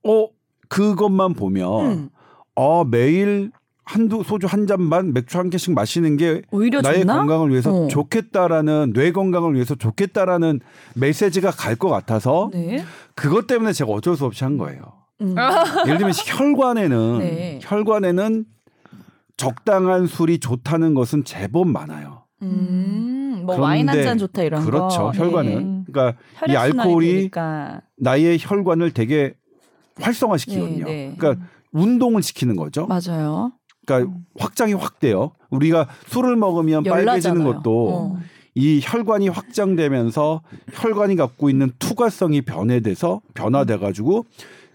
어 0.03 0.27
그것만 0.67 1.33
보면 1.35 1.85
음. 1.85 2.09
어 2.55 2.83
매일 2.83 3.51
한두 3.85 4.23
소주 4.23 4.47
한 4.47 4.65
잔만 4.67 5.13
맥주 5.13 5.37
한 5.37 5.49
개씩 5.51 5.73
마시는 5.73 6.17
게 6.17 6.41
오히려 6.51 6.81
나의 6.81 7.01
좋나? 7.01 7.17
건강을 7.17 7.51
위해서 7.51 7.71
어. 7.83 7.87
좋겠다라는 7.87 8.93
뇌 8.93 9.11
건강을 9.11 9.53
위해서 9.53 9.75
좋겠다라는 9.75 10.59
메시지가 10.95 11.51
갈 11.51 11.75
것 11.75 11.89
같아서 11.89 12.49
네. 12.51 12.83
그것 13.13 13.45
때문에 13.47 13.73
제가 13.73 13.91
어쩔 13.91 14.17
수 14.17 14.25
없이 14.25 14.43
한 14.43 14.57
거예요. 14.57 14.81
음. 15.21 15.35
예를 15.87 15.97
들면 15.97 16.13
혈관에는 16.15 17.19
네. 17.19 17.59
혈관에는 17.61 18.45
적당한 19.37 20.07
술이 20.07 20.39
좋다는 20.39 20.93
것은 20.93 21.23
제법 21.23 21.67
많아요. 21.67 22.23
음, 22.41 23.43
뭐 23.45 23.57
와인 23.59 23.87
한 23.89 24.03
잔 24.03 24.17
좋다 24.17 24.43
이런 24.43 24.63
그렇죠. 24.65 24.97
거. 24.99 25.11
혈관은 25.11 25.85
그러니까 25.85 26.19
이 26.47 26.55
알코올이 26.55 27.13
되니까. 27.15 27.81
나의 27.97 28.37
혈관을 28.39 28.91
되게 28.91 29.33
활성화시키거든요. 29.99 30.85
네, 30.85 30.91
네. 31.09 31.15
그러니까 31.17 31.45
운동을 31.71 32.21
시키는 32.23 32.55
거죠. 32.55 32.87
맞아요. 32.87 33.51
그러니까 33.85 34.13
확장이 34.37 34.73
확 34.73 34.99
돼요. 34.99 35.31
우리가 35.49 35.87
술을 36.07 36.35
먹으면 36.35 36.83
빨개지는 36.83 37.07
열나잖아요. 37.41 37.53
것도 37.63 37.89
어. 37.93 38.19
이 38.55 38.79
혈관이 38.81 39.27
확장되면서 39.29 40.41
혈관이 40.73 41.15
갖고 41.17 41.49
있는 41.49 41.71
투과성이 41.79 42.41
변해돼서 42.41 43.21
변화돼 43.33 43.77
가지고 43.77 44.25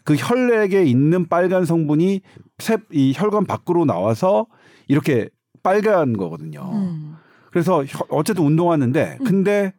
그 0.04 0.14
혈액에 0.16 0.84
있는 0.84 1.28
빨간 1.28 1.64
성분이 1.64 2.20
세- 2.58 2.78
이 2.92 3.12
혈관 3.14 3.44
밖으로 3.46 3.84
나와서 3.84 4.46
이렇게 4.88 5.28
빨간 5.62 6.14
거거든요. 6.16 6.70
음. 6.72 7.14
그래서 7.50 7.84
혈- 7.84 8.06
어쨌든 8.10 8.44
운동하는데 8.44 9.18
근데 9.24 9.72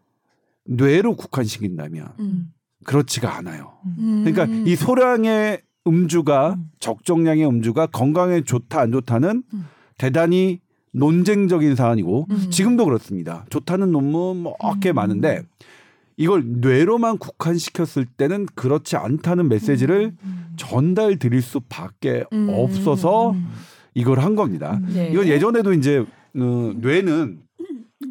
뇌로 0.66 1.16
국한시킨다면 1.16 2.10
음. 2.20 2.54
그렇지가 2.86 3.36
않아요. 3.38 3.74
음. 3.98 4.24
그러니까 4.25 4.46
이 4.68 4.75
소량의 4.75 5.62
음주가 5.88 6.54
음. 6.54 6.70
적정량의 6.80 7.46
음주가 7.48 7.88
건강에 7.88 8.42
좋다 8.42 8.80
안 8.82 8.92
좋다는 8.92 9.44
음. 9.54 9.66
대단히 9.98 10.60
논쟁적인 10.94 11.75
사안이고 11.75 12.28
음. 12.30 12.48
지금도 12.51 12.86
그렇습니다. 12.86 13.46
좋다는 13.50 13.92
논문 13.92 14.44
뭐꽤 14.44 14.92
많은데 14.92 15.42
이걸 16.22 16.44
뇌로만 16.46 17.18
국한시켰을 17.18 18.06
때는 18.06 18.46
그렇지 18.54 18.96
않다는 18.96 19.50
메시지를 19.50 20.13
전달 20.56 21.18
드릴 21.18 21.42
수밖에 21.42 22.25
음. 22.32 22.48
없어서 22.51 23.32
음. 23.32 23.50
이걸 23.96 24.20
한 24.20 24.36
겁니다. 24.36 24.80
네. 24.94 25.10
이건 25.12 25.25
예전에도 25.28 25.74
이제 25.74 26.06
어, 26.38 26.74
뇌는 26.75 27.40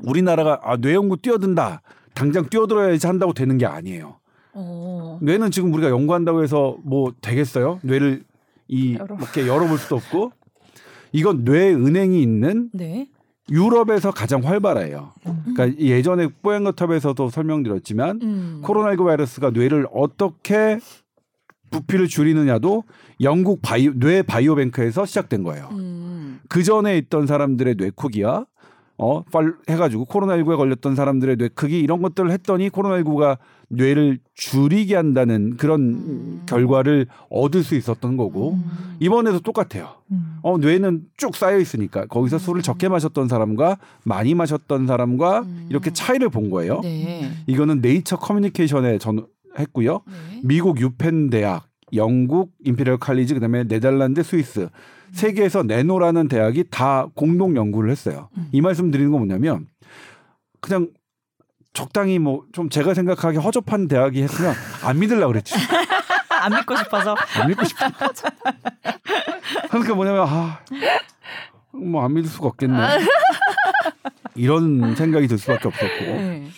우리나라가 0.02 0.58
아, 0.64 0.76
뇌 0.76 0.94
연구 0.94 1.18
뛰어든다. 1.18 1.82
당장 2.12 2.48
뛰어들어야지 2.48 3.06
한다고 3.06 3.32
되는 3.32 3.56
게 3.58 3.66
아니에요. 3.66 4.16
어. 4.54 5.20
뇌는 5.22 5.52
지금 5.52 5.72
우리가 5.72 5.88
연구한다고 5.90 6.42
해서 6.42 6.78
뭐 6.82 7.12
되겠어요? 7.20 7.78
뇌를 7.82 8.24
이 8.66 8.96
열어. 8.98 9.14
이렇게 9.18 9.46
열어볼 9.46 9.78
수도 9.78 9.94
없고 9.94 10.32
이건 11.12 11.44
뇌 11.44 11.72
은행이 11.72 12.20
있는 12.20 12.70
네. 12.72 13.08
유럽에서 13.50 14.10
가장 14.10 14.44
활발해요. 14.44 15.12
그러니까 15.44 15.78
예전에 15.78 16.28
뽀얀거탑에서도 16.42 17.30
설명드렸지만 17.30 18.20
음. 18.22 18.62
코로나19 18.64 19.04
바이러스가 19.06 19.50
뇌를 19.50 19.86
어떻게 19.92 20.78
부피를 21.70 22.08
줄이느냐도 22.08 22.84
영국 23.20 23.62
바이오, 23.62 23.92
뇌 23.96 24.22
바이오뱅크에서 24.22 25.06
시작된 25.06 25.42
거예요. 25.42 25.68
음. 25.72 26.40
그 26.48 26.62
전에 26.62 26.98
있던 26.98 27.26
사람들의 27.26 27.76
뇌 27.76 27.90
크기와 27.90 28.46
어, 29.02 29.22
빨 29.32 29.54
해가지고 29.66 30.04
코로나19에 30.04 30.58
걸렸던 30.58 30.94
사람들의 30.94 31.36
뇌 31.36 31.48
크기 31.48 31.80
이런 31.80 32.02
것들을 32.02 32.30
했더니 32.30 32.68
코로나19가 32.68 33.38
뇌를 33.70 34.18
줄이게 34.34 34.94
한다는 34.94 35.56
그런 35.56 35.80
음. 35.80 36.42
결과를 36.44 37.06
얻을 37.30 37.62
수 37.62 37.76
있었던 37.76 38.18
거고 38.18 38.52
음. 38.52 38.96
이번에도 39.00 39.40
똑같아요. 39.40 39.94
음. 40.12 40.36
어, 40.42 40.58
뇌는 40.58 41.04
쭉 41.16 41.34
쌓여 41.34 41.58
있으니까 41.58 42.04
거기서 42.06 42.38
술을 42.38 42.60
적게 42.60 42.90
마셨던 42.90 43.28
사람과 43.28 43.78
많이 44.04 44.34
마셨던 44.34 44.86
사람과 44.86 45.40
음. 45.40 45.66
이렇게 45.70 45.90
차이를 45.90 46.28
본 46.28 46.50
거예요. 46.50 46.80
네. 46.82 47.30
이거는 47.46 47.80
네이처 47.80 48.18
커뮤니케이션에 48.18 48.98
전 48.98 49.26
했고요. 49.58 50.02
네. 50.06 50.40
미국 50.44 50.78
유펜 50.78 51.30
대학, 51.30 51.66
영국 51.94 52.52
임페리얼 52.66 52.98
칼리지 52.98 53.32
그다음에 53.32 53.64
네덜란드, 53.64 54.22
스위스 54.22 54.68
세계에서 55.12 55.62
네노라는 55.64 56.28
대학이 56.28 56.64
다 56.70 57.06
공동 57.14 57.56
연구를 57.56 57.90
했어요. 57.90 58.28
음. 58.36 58.48
이 58.52 58.60
말씀 58.60 58.90
드리는 58.90 59.10
건 59.10 59.20
뭐냐면 59.26 59.66
그냥 60.60 60.88
적당히 61.72 62.18
뭐 62.18 62.44
좀 62.52 62.68
제가 62.68 62.94
생각하기 62.94 63.38
허접한 63.38 63.88
대학이 63.88 64.22
했으면 64.22 64.54
안 64.84 64.98
믿으려고 64.98 65.28
그랬지. 65.32 65.54
안 66.42 66.52
믿고 66.52 66.74
싶어서. 66.76 67.14
안 67.40 67.48
믿고 67.48 67.64
싶어. 67.64 67.84
그러니까 69.70 69.94
뭐냐면 69.94 70.26
아, 70.26 70.60
뭐 71.72 72.04
안 72.04 72.14
믿을 72.14 72.28
수가 72.30 72.48
없겠네. 72.48 72.76
이런 74.34 74.94
생각이 74.96 75.26
들 75.28 75.38
수밖에 75.38 75.68
없었고. 75.68 76.04
네. 76.04 76.48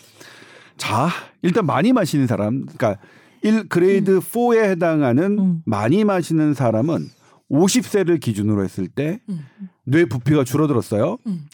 자, 0.76 1.08
일단 1.42 1.66
많이 1.66 1.92
마시는 1.92 2.26
사람, 2.26 2.64
그러니까 2.66 2.96
1 3.42 3.68
그레이드 3.68 4.20
4에 4.20 4.70
해당하는 4.70 5.38
음. 5.38 5.62
많이 5.64 6.04
마시는 6.04 6.54
사람은 6.54 7.08
50세를 7.52 8.18
기준으로 8.18 8.64
했을 8.64 8.88
때 8.88 9.20
음. 9.28 9.46
뇌 9.84 10.06
부피가 10.06 10.42
줄어들었어요. 10.42 11.18
음. 11.26 11.46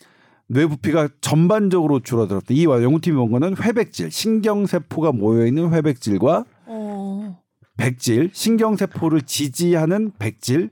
뇌 0.46 0.66
부피가 0.66 1.08
전반적으로 1.20 2.00
줄어들었다. 2.00 2.46
이 2.50 2.64
연구팀이 2.64 3.16
본 3.16 3.30
거는 3.32 3.56
회백질, 3.60 4.10
신경세포가 4.10 5.12
모여있는 5.12 5.74
회백질과 5.74 6.44
어. 6.66 7.38
백질, 7.76 8.30
신경세포를 8.32 9.22
지지하는 9.22 10.12
백질, 10.18 10.70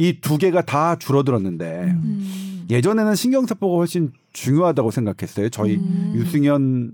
이 0.00 0.20
두 0.20 0.38
개가 0.38 0.62
다 0.62 0.96
줄어들었는데 0.96 1.84
음. 1.86 2.66
예전에는 2.70 3.16
신경세포가 3.16 3.78
훨씬 3.78 4.12
중요하다고 4.32 4.92
생각했어요. 4.92 5.48
저희 5.48 5.74
음. 5.76 6.12
유승현 6.14 6.92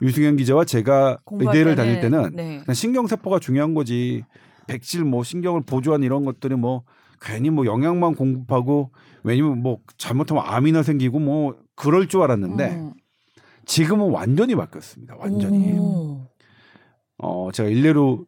유승현 0.00 0.36
기자와 0.36 0.64
제가 0.64 1.18
의대를 1.30 1.76
다닐 1.76 2.00
때는 2.00 2.30
네. 2.34 2.64
신경세포가 2.72 3.38
중요한 3.38 3.74
거지. 3.74 4.24
백질 4.66 5.04
뭐 5.04 5.22
신경을 5.22 5.62
보조하는 5.62 6.04
이런 6.04 6.24
것들이 6.24 6.54
뭐 6.56 6.84
괜히 7.20 7.50
뭐 7.50 7.66
영양만 7.66 8.14
공급하고 8.14 8.90
왜냐면 9.22 9.62
뭐 9.62 9.78
잘못하면 9.96 10.44
암이나 10.46 10.82
생기고 10.82 11.18
뭐 11.20 11.56
그럴 11.74 12.08
줄 12.08 12.22
알았는데 12.22 12.76
어. 12.78 12.94
지금은 13.64 14.10
완전히 14.10 14.54
바뀌었습니다. 14.56 15.16
완전히. 15.18 15.72
오. 15.78 16.26
어 17.18 17.50
제가 17.52 17.68
일례로 17.68 18.26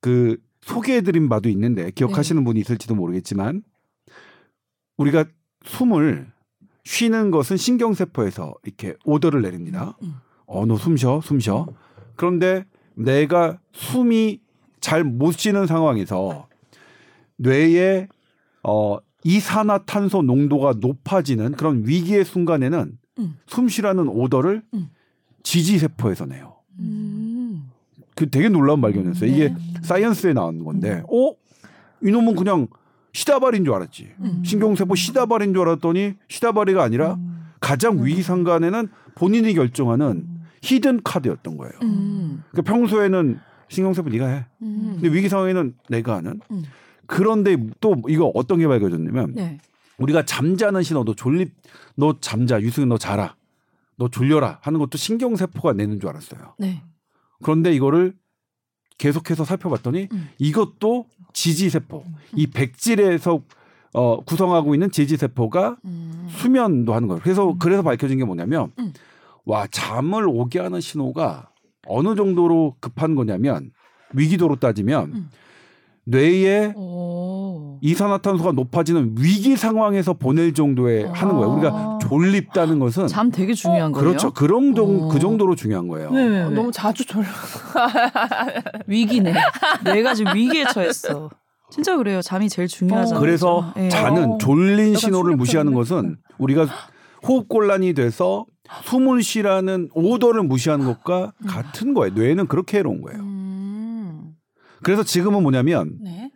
그 0.00 0.36
소개해드린 0.62 1.28
바도 1.28 1.48
있는데 1.48 1.90
기억하시는 1.92 2.42
네. 2.42 2.44
분이 2.44 2.60
있을지도 2.60 2.94
모르겠지만 2.94 3.62
우리가 4.96 5.24
숨을 5.64 6.30
쉬는 6.84 7.30
것은 7.30 7.56
신경세포에서 7.56 8.54
이렇게 8.64 8.94
오더를 9.04 9.42
내립니다. 9.42 9.96
음. 10.02 10.14
어, 10.46 10.66
너 10.66 10.76
숨 10.76 10.96
쉬어, 10.96 11.20
숨 11.22 11.38
쉬어. 11.40 11.66
그런데 12.16 12.64
내가 12.94 13.58
숨이 13.72 14.40
잘 14.82 15.04
못 15.04 15.32
쉬는 15.32 15.66
상황에서 15.66 16.48
뇌에 17.38 18.08
어, 18.62 18.98
이산화탄소 19.24 20.22
농도가 20.22 20.74
높아지는 20.78 21.52
그런 21.52 21.86
위기의 21.86 22.24
순간에는 22.24 22.98
음. 23.18 23.36
숨 23.46 23.68
쉬라는 23.68 24.08
오더를 24.08 24.62
음. 24.74 24.90
지지세포에서 25.42 26.26
내요. 26.26 26.56
음. 26.78 27.70
그 28.14 28.28
되게 28.28 28.48
놀라운 28.48 28.80
발견이었어요. 28.80 29.30
이게 29.30 29.48
네. 29.48 29.56
사이언스에 29.82 30.32
나온 30.34 30.64
건데, 30.64 31.02
어? 31.10 31.32
이놈은 32.02 32.34
그냥 32.36 32.66
시다발인 33.12 33.64
줄 33.64 33.74
알았지. 33.74 34.12
음. 34.20 34.42
신경세포 34.44 34.94
시다발인 34.94 35.54
줄 35.54 35.62
알았더니 35.62 36.14
시다발이가 36.28 36.82
아니라 36.82 37.18
가장 37.60 38.04
위기 38.04 38.22
상간에는 38.22 38.88
본인이 39.14 39.54
결정하는 39.54 40.26
히든 40.62 41.02
카드였던 41.04 41.56
거예요. 41.56 41.72
음. 41.82 42.42
그러니까 42.50 42.72
평소에는 42.72 43.38
신경세포 43.72 44.10
네가 44.10 44.26
해. 44.26 44.46
음. 44.62 44.98
근데 45.00 45.08
위기 45.14 45.28
상황에는 45.28 45.74
내가 45.88 46.16
하는. 46.16 46.40
음. 46.50 46.64
그런데 47.06 47.56
또 47.80 47.96
이거 48.08 48.30
어떤 48.34 48.58
게 48.58 48.66
밝혀졌냐면 48.66 49.32
네. 49.34 49.58
우리가 49.98 50.24
잠자는 50.24 50.82
신호 50.82 51.04
너 51.04 51.14
졸립 51.14 51.54
너 51.96 52.18
잠자 52.20 52.60
유승현 52.60 52.88
너 52.88 52.98
자라 52.98 53.36
너 53.96 54.08
졸려라 54.08 54.58
하는 54.62 54.78
것도 54.78 54.98
신경 54.98 55.36
세포가 55.36 55.72
내는 55.74 56.00
줄 56.00 56.10
알았어요. 56.10 56.54
네. 56.58 56.82
그런데 57.42 57.72
이거를 57.72 58.14
계속해서 58.98 59.44
살펴봤더니 59.44 60.08
음. 60.12 60.28
이것도 60.38 61.06
지지세포 61.32 62.04
이 62.36 62.46
백질에서 62.46 63.42
어, 63.94 64.20
구성하고 64.24 64.74
있는 64.74 64.90
지지세포가 64.90 65.76
음. 65.84 66.28
수면도 66.30 66.94
하는 66.94 67.08
거예요. 67.08 67.20
그래서 67.22 67.56
그래서 67.58 67.82
밝혀진 67.82 68.18
게 68.18 68.24
뭐냐면 68.24 68.72
음. 68.78 68.92
와 69.44 69.66
잠을 69.66 70.26
오게 70.28 70.60
하는 70.60 70.80
신호가 70.80 71.50
어느 71.86 72.14
정도로 72.14 72.76
급한 72.80 73.14
거냐면 73.14 73.70
위기도로 74.12 74.56
따지면 74.56 75.12
음. 75.14 75.30
뇌에 76.04 76.72
오. 76.74 77.78
이산화탄소가 77.80 78.52
높아지는 78.52 79.14
위기 79.18 79.56
상황에서 79.56 80.14
보낼 80.14 80.52
정도에 80.52 81.04
하는 81.04 81.36
거예요. 81.36 81.52
우리가 81.52 81.98
졸립다는 82.02 82.78
것은 82.80 83.06
잠 83.06 83.30
되게 83.30 83.54
중요한 83.54 83.92
거예요. 83.92 84.08
그렇죠. 84.08 84.32
그런 84.32 84.74
정, 84.74 85.04
어. 85.04 85.08
그 85.08 85.18
정도로 85.20 85.54
중요한 85.54 85.86
거예요. 85.88 86.10
왜, 86.10 86.24
왜, 86.24 86.44
왜? 86.44 86.50
너무 86.50 86.72
자주 86.72 87.06
졸려. 87.06 87.24
위기네. 88.86 89.32
뇌가 89.84 90.14
지금 90.14 90.34
위기에 90.34 90.64
처했어. 90.64 91.30
진짜 91.70 91.96
그래요. 91.96 92.20
잠이 92.20 92.48
제일 92.48 92.68
중요하잖아요. 92.68 93.20
그래서 93.20 93.72
예. 93.78 93.88
자는 93.88 94.32
어. 94.32 94.38
졸린 94.38 94.94
신호를 94.96 95.36
무시하는 95.36 95.72
것은 95.72 96.16
우리가 96.38 96.66
호흡 97.26 97.48
곤란이 97.48 97.94
돼서 97.94 98.44
숨을 98.84 99.22
쉬라는 99.22 99.90
오더를 99.94 100.42
무시하는 100.44 100.86
것과 100.86 101.32
같은 101.46 101.94
거예요. 101.94 102.14
뇌는 102.14 102.46
그렇게 102.46 102.78
해놓은 102.78 103.02
거예요. 103.02 103.20
음. 103.20 104.32
그래서 104.82 105.02
지금은 105.02 105.42
뭐냐면 105.42 105.98
네. 106.00 106.30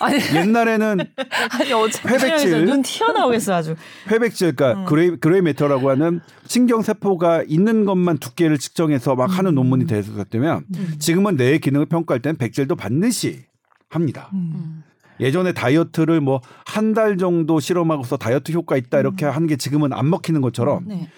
아니, 0.00 0.16
옛날에는 0.36 0.98
아니 1.50 1.70
회백질, 2.06 2.64
눈 2.66 2.82
튀어나오겠어 2.82 3.54
아주. 3.54 3.74
회백질, 4.10 4.54
그러니까 4.54 4.80
음. 4.82 4.84
gray, 4.86 5.16
gray 5.16 5.40
matter라고 5.40 5.88
하는 5.90 6.20
신경 6.46 6.82
세포가 6.82 7.44
있는 7.46 7.84
것만 7.84 8.18
두께를 8.18 8.58
측정해서 8.58 9.14
막 9.14 9.36
하는 9.38 9.54
논문이 9.54 9.86
대세였다면 9.86 10.64
음. 10.76 10.94
지금은 10.98 11.36
뇌의 11.36 11.60
기능을 11.60 11.86
평가할 11.86 12.20
때는 12.20 12.36
백질도 12.36 12.76
반드시 12.76 13.44
합니다. 13.88 14.30
음. 14.34 14.82
예전에 15.20 15.52
다이어트를 15.52 16.20
뭐 16.20 16.40
한 16.66 16.94
달 16.94 17.16
정도 17.16 17.60
실험하고서 17.60 18.16
다이어트 18.16 18.52
효과 18.52 18.76
있다 18.76 18.98
이렇게 18.98 19.24
하는 19.24 19.46
게 19.46 19.56
지금은 19.56 19.92
안 19.92 20.10
먹히는 20.10 20.40
것처럼 20.40 20.84
네. 20.86 21.08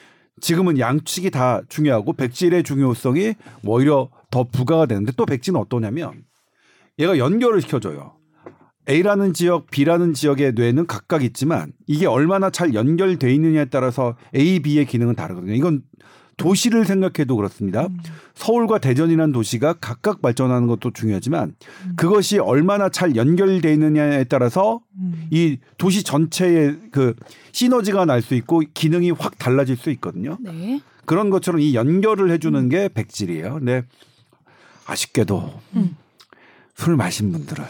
지금은 0.40 0.78
양측이 0.78 1.30
다 1.30 1.62
중요하고 1.68 2.12
백질의 2.14 2.64
중요성이 2.64 3.34
오히려 3.64 4.10
더 4.30 4.44
부과가 4.44 4.86
되는데 4.86 5.12
또 5.16 5.26
백질은 5.26 5.58
어떠냐면 5.58 6.24
얘가 6.98 7.18
연결을 7.18 7.60
시켜줘요. 7.60 8.16
A라는 8.88 9.32
지역, 9.32 9.70
B라는 9.70 10.12
지역의 10.12 10.52
뇌는 10.52 10.86
각각 10.86 11.22
있지만 11.24 11.72
이게 11.86 12.06
얼마나 12.06 12.50
잘 12.50 12.74
연결돼 12.74 13.32
있느냐에 13.34 13.66
따라서 13.66 14.16
A, 14.34 14.60
B의 14.60 14.84
기능은 14.84 15.14
다르거든요. 15.14 15.54
이건 15.54 15.82
도시를 16.36 16.84
생각해도 16.84 17.36
그렇습니다. 17.36 17.88
서울과 18.34 18.78
대전이라는 18.78 19.32
도시가 19.32 19.74
각각 19.74 20.20
발전하는 20.22 20.66
것도 20.66 20.90
중요하지만 20.92 21.54
그것이 21.96 22.38
얼마나 22.38 22.88
잘 22.88 23.16
연결돼 23.16 23.72
있느냐에 23.74 24.24
따라서 24.24 24.80
이 25.30 25.58
도시 25.78 26.02
전체의 26.02 26.78
그 26.90 27.14
시너지가 27.52 28.04
날 28.04 28.22
수 28.22 28.34
있고 28.34 28.62
기능이 28.74 29.10
확 29.12 29.38
달라질 29.38 29.76
수 29.76 29.90
있거든요. 29.90 30.38
네. 30.40 30.80
그런 31.04 31.28
것처럼 31.30 31.60
이 31.60 31.74
연결을 31.74 32.30
해주는 32.30 32.68
게 32.70 32.88
백질이에요. 32.88 33.54
근데 33.54 33.82
아쉽게도 34.86 35.60
음. 35.76 35.96
술 36.74 36.96
마신 36.96 37.30
분들은 37.32 37.64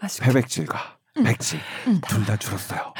아쉽게. 0.00 0.26
회백질과 0.26 0.78
백질 1.22 1.58
음. 1.88 2.00
둘다 2.08 2.36
줄었어요. 2.38 2.92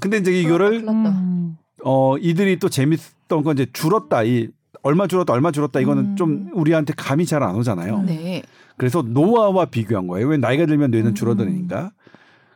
근데 0.00 0.18
이제 0.18 0.32
이거를. 0.40 0.84
음. 0.88 1.56
어 1.84 2.16
이들이 2.18 2.58
또 2.58 2.68
재밌 2.68 2.98
던 3.28 3.42
건 3.42 3.56
이제 3.56 3.66
줄었다 3.72 4.22
이 4.24 4.48
얼마 4.82 5.06
줄었다 5.06 5.32
얼마 5.32 5.50
줄었다 5.50 5.80
이거는 5.80 6.04
음. 6.04 6.16
좀 6.16 6.50
우리한테 6.54 6.92
감이 6.96 7.26
잘 7.26 7.42
안 7.42 7.54
오잖아요. 7.56 8.02
네. 8.02 8.42
그래서 8.76 9.02
노화와 9.02 9.66
비교한 9.66 10.06
거예요. 10.06 10.28
왜 10.28 10.36
나이가 10.36 10.66
들면 10.66 10.90
뇌는 10.90 11.14
줄어드니까. 11.14 11.90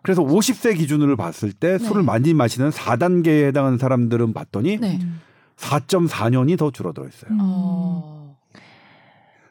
그래서 0.03 0.23
50세 0.23 0.77
기준으로 0.79 1.17
봤을 1.17 1.53
때 1.53 1.79
술을 1.79 2.03
많이 2.03 2.33
마시는 2.35 2.71
4단계에 2.71 3.47
해당하는 3.49 3.79
사람들은 3.79 4.33
봤더니 4.33 4.79
네. 4.79 4.99
4.4년이 5.57 6.57
더 6.59 6.71
줄어들어 6.71 7.07
있어요. 7.07 7.37
어. 7.41 8.37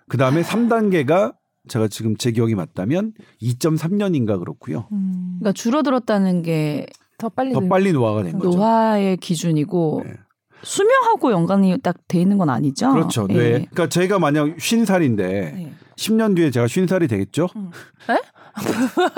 그 0.07 0.17
다음에 0.17 0.41
3단계가 0.41 1.35
제가 1.67 1.87
지금 1.87 2.15
제 2.17 2.31
기억이 2.31 2.55
맞다면 2.55 3.13
2.3년인가 3.41 4.39
그렇고요. 4.39 4.87
그러니까 4.89 5.51
줄어들었다는 5.53 6.41
게 6.43 6.85
더 7.19 7.27
빨리 7.27 7.51
더 7.51 7.59
늙- 7.59 7.67
빨리 7.69 7.91
노화가 7.91 8.23
된 8.23 8.39
거죠. 8.39 8.57
노화의 8.57 9.17
기준이고 9.17 10.03
네. 10.05 10.13
수명하고 10.63 11.31
연관이 11.31 11.77
딱 11.79 11.95
돼 12.07 12.19
있는 12.21 12.37
건 12.37 12.49
아니죠? 12.49 12.91
그렇죠. 12.91 13.27
예. 13.29 13.33
네. 13.33 13.49
그러니까 13.51 13.87
제가 13.87 14.19
만약 14.19 14.45
50살인데 14.57 15.17
네. 15.17 15.73
10년 15.95 16.35
뒤에 16.35 16.49
제가 16.51 16.65
50살이 16.65 17.07
되겠죠? 17.09 17.47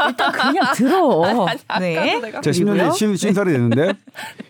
일단 0.08 0.32
그냥 0.32 0.74
들어. 0.76 1.48
네. 1.80 2.20
제가 2.22 2.42
10년 2.42 2.52
뒤에 2.54 2.64
그리고요? 2.66 2.88
50, 2.90 3.10
50살이 3.14 3.46
되는데 3.46 3.94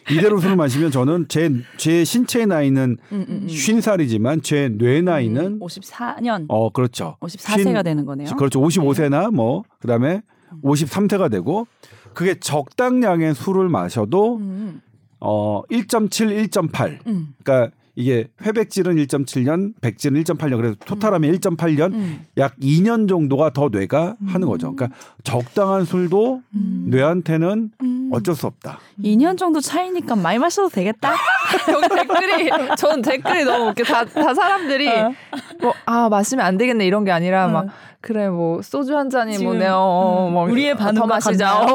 이대로 0.09 0.39
술을 0.39 0.55
마시면 0.55 0.91
저는 0.91 1.25
제, 1.29 1.49
제 1.77 2.03
신체 2.03 2.45
나이는 2.45 2.97
음, 3.11 3.25
음, 3.29 3.39
음. 3.43 3.47
50살이지만 3.47 4.43
제 4.43 4.69
뇌 4.69 5.01
나이는 5.01 5.59
54년, 5.59 6.45
어 6.49 6.69
그렇죠. 6.71 7.17
54세가 7.21 7.83
되는 7.83 8.05
거네요. 8.05 8.35
그렇죠. 8.35 8.59
55세나 8.61 9.31
뭐 9.33 9.63
그다음에 9.79 10.21
53세가 10.63 11.29
되고 11.31 11.67
그게 12.13 12.35
적당량의 12.39 13.35
술을 13.35 13.69
마셔도 13.69 14.37
음, 14.37 14.81
어 15.21 15.61
1.7, 15.69 16.49
1.8. 16.49 17.07
음, 17.07 17.33
그러니까 17.43 17.71
이게 17.95 18.27
회백질은 18.41 18.95
1.7년, 18.95 19.73
백질은 19.81 20.23
1.8년. 20.23 20.57
그래서 20.57 20.75
토탈하면 20.85 21.33
1.8년, 21.33 21.93
음. 21.93 22.25
약 22.37 22.55
2년 22.57 23.07
정도가 23.07 23.51
더 23.51 23.69
뇌가 23.69 24.15
하는 24.25 24.47
거죠. 24.47 24.73
그러니까 24.75 24.97
적당한 25.23 25.85
술도 25.85 26.41
음. 26.55 26.85
뇌한테는 26.89 27.71
음. 27.81 28.09
어쩔 28.11 28.33
수 28.33 28.47
없다. 28.47 28.79
2년 29.03 29.37
정도 29.37 29.59
차이니까 29.59 30.15
많이 30.15 30.39
마셔도 30.39 30.69
되겠다. 30.69 31.13
여기 31.71 31.87
댓글이 31.89 32.49
전 32.77 33.01
댓글이 33.01 33.43
너무 33.43 33.69
웃겨. 33.69 33.83
다, 33.83 34.05
다 34.05 34.33
사람들이 34.33 34.89
어. 34.89 35.13
뭐아 35.61 36.09
마시면 36.09 36.45
안 36.45 36.57
되겠네 36.57 36.85
이런 36.87 37.03
게 37.03 37.11
아니라 37.11 37.45
어. 37.45 37.49
막 37.49 37.67
그래 37.99 38.29
뭐 38.29 38.61
소주 38.61 38.97
한 38.97 39.09
잔이 39.09 39.37
뭐네요. 39.37 39.75
어, 39.75 40.27
음, 40.27 40.33
뭐 40.33 40.49
우리의 40.49 40.75
더 40.75 40.85
반응과 40.85 41.07
마시자. 41.07 41.65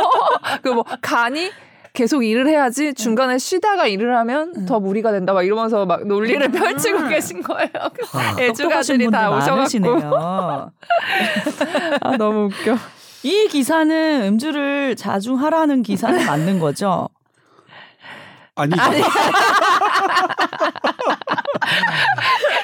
그뭐 0.62 0.84
간이 1.02 1.50
계속 1.96 2.22
일을 2.22 2.46
해야지 2.46 2.92
중간에 2.92 3.38
쉬다가 3.38 3.86
일을 3.86 4.14
하면 4.18 4.66
더 4.66 4.78
무리가 4.78 5.12
된다 5.12 5.32
막 5.32 5.42
이러면서 5.42 5.86
막 5.86 6.06
논리를 6.06 6.46
펼치고 6.52 7.08
계신 7.08 7.42
거예요. 7.42 7.70
애주가들이 8.38 9.10
다 9.10 9.30
오셔갖고 9.30 9.56
많으시네요. 9.56 10.10
아 12.02 12.16
너무 12.18 12.44
웃겨. 12.44 12.76
이 13.22 13.48
기사는 13.48 14.22
음주를 14.26 14.94
자중하라는 14.96 15.82
기사는 15.82 16.26
맞는 16.26 16.58
거죠? 16.60 17.08
아니죠. 18.54 18.82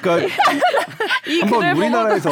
그러니까 0.02 0.34
한번 1.40 1.76
우리나라에서 1.76 2.30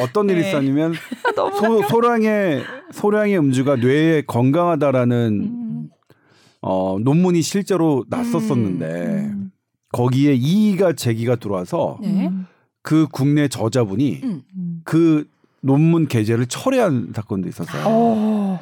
어떤 0.00 0.30
일이 0.30 0.40
네. 0.40 0.48
있었냐면 0.48 0.94
소, 1.36 1.82
소량의 1.82 2.64
소량의 2.92 3.38
음주가 3.38 3.76
뇌에 3.76 4.22
건강하다라는 4.26 5.59
어, 6.62 6.98
논문이 7.00 7.42
실제로 7.42 8.04
났었었는데 8.08 9.32
거기에 9.92 10.34
이의가 10.34 10.92
제기가 10.92 11.36
들어와서 11.36 11.98
네. 12.02 12.30
그 12.82 13.06
국내 13.10 13.48
저자분이 13.48 14.20
음. 14.22 14.42
그 14.84 15.26
논문 15.60 16.06
게재를 16.06 16.46
철회한 16.46 17.12
사건도 17.14 17.48
있었어요. 17.48 17.82
어. 17.86 18.60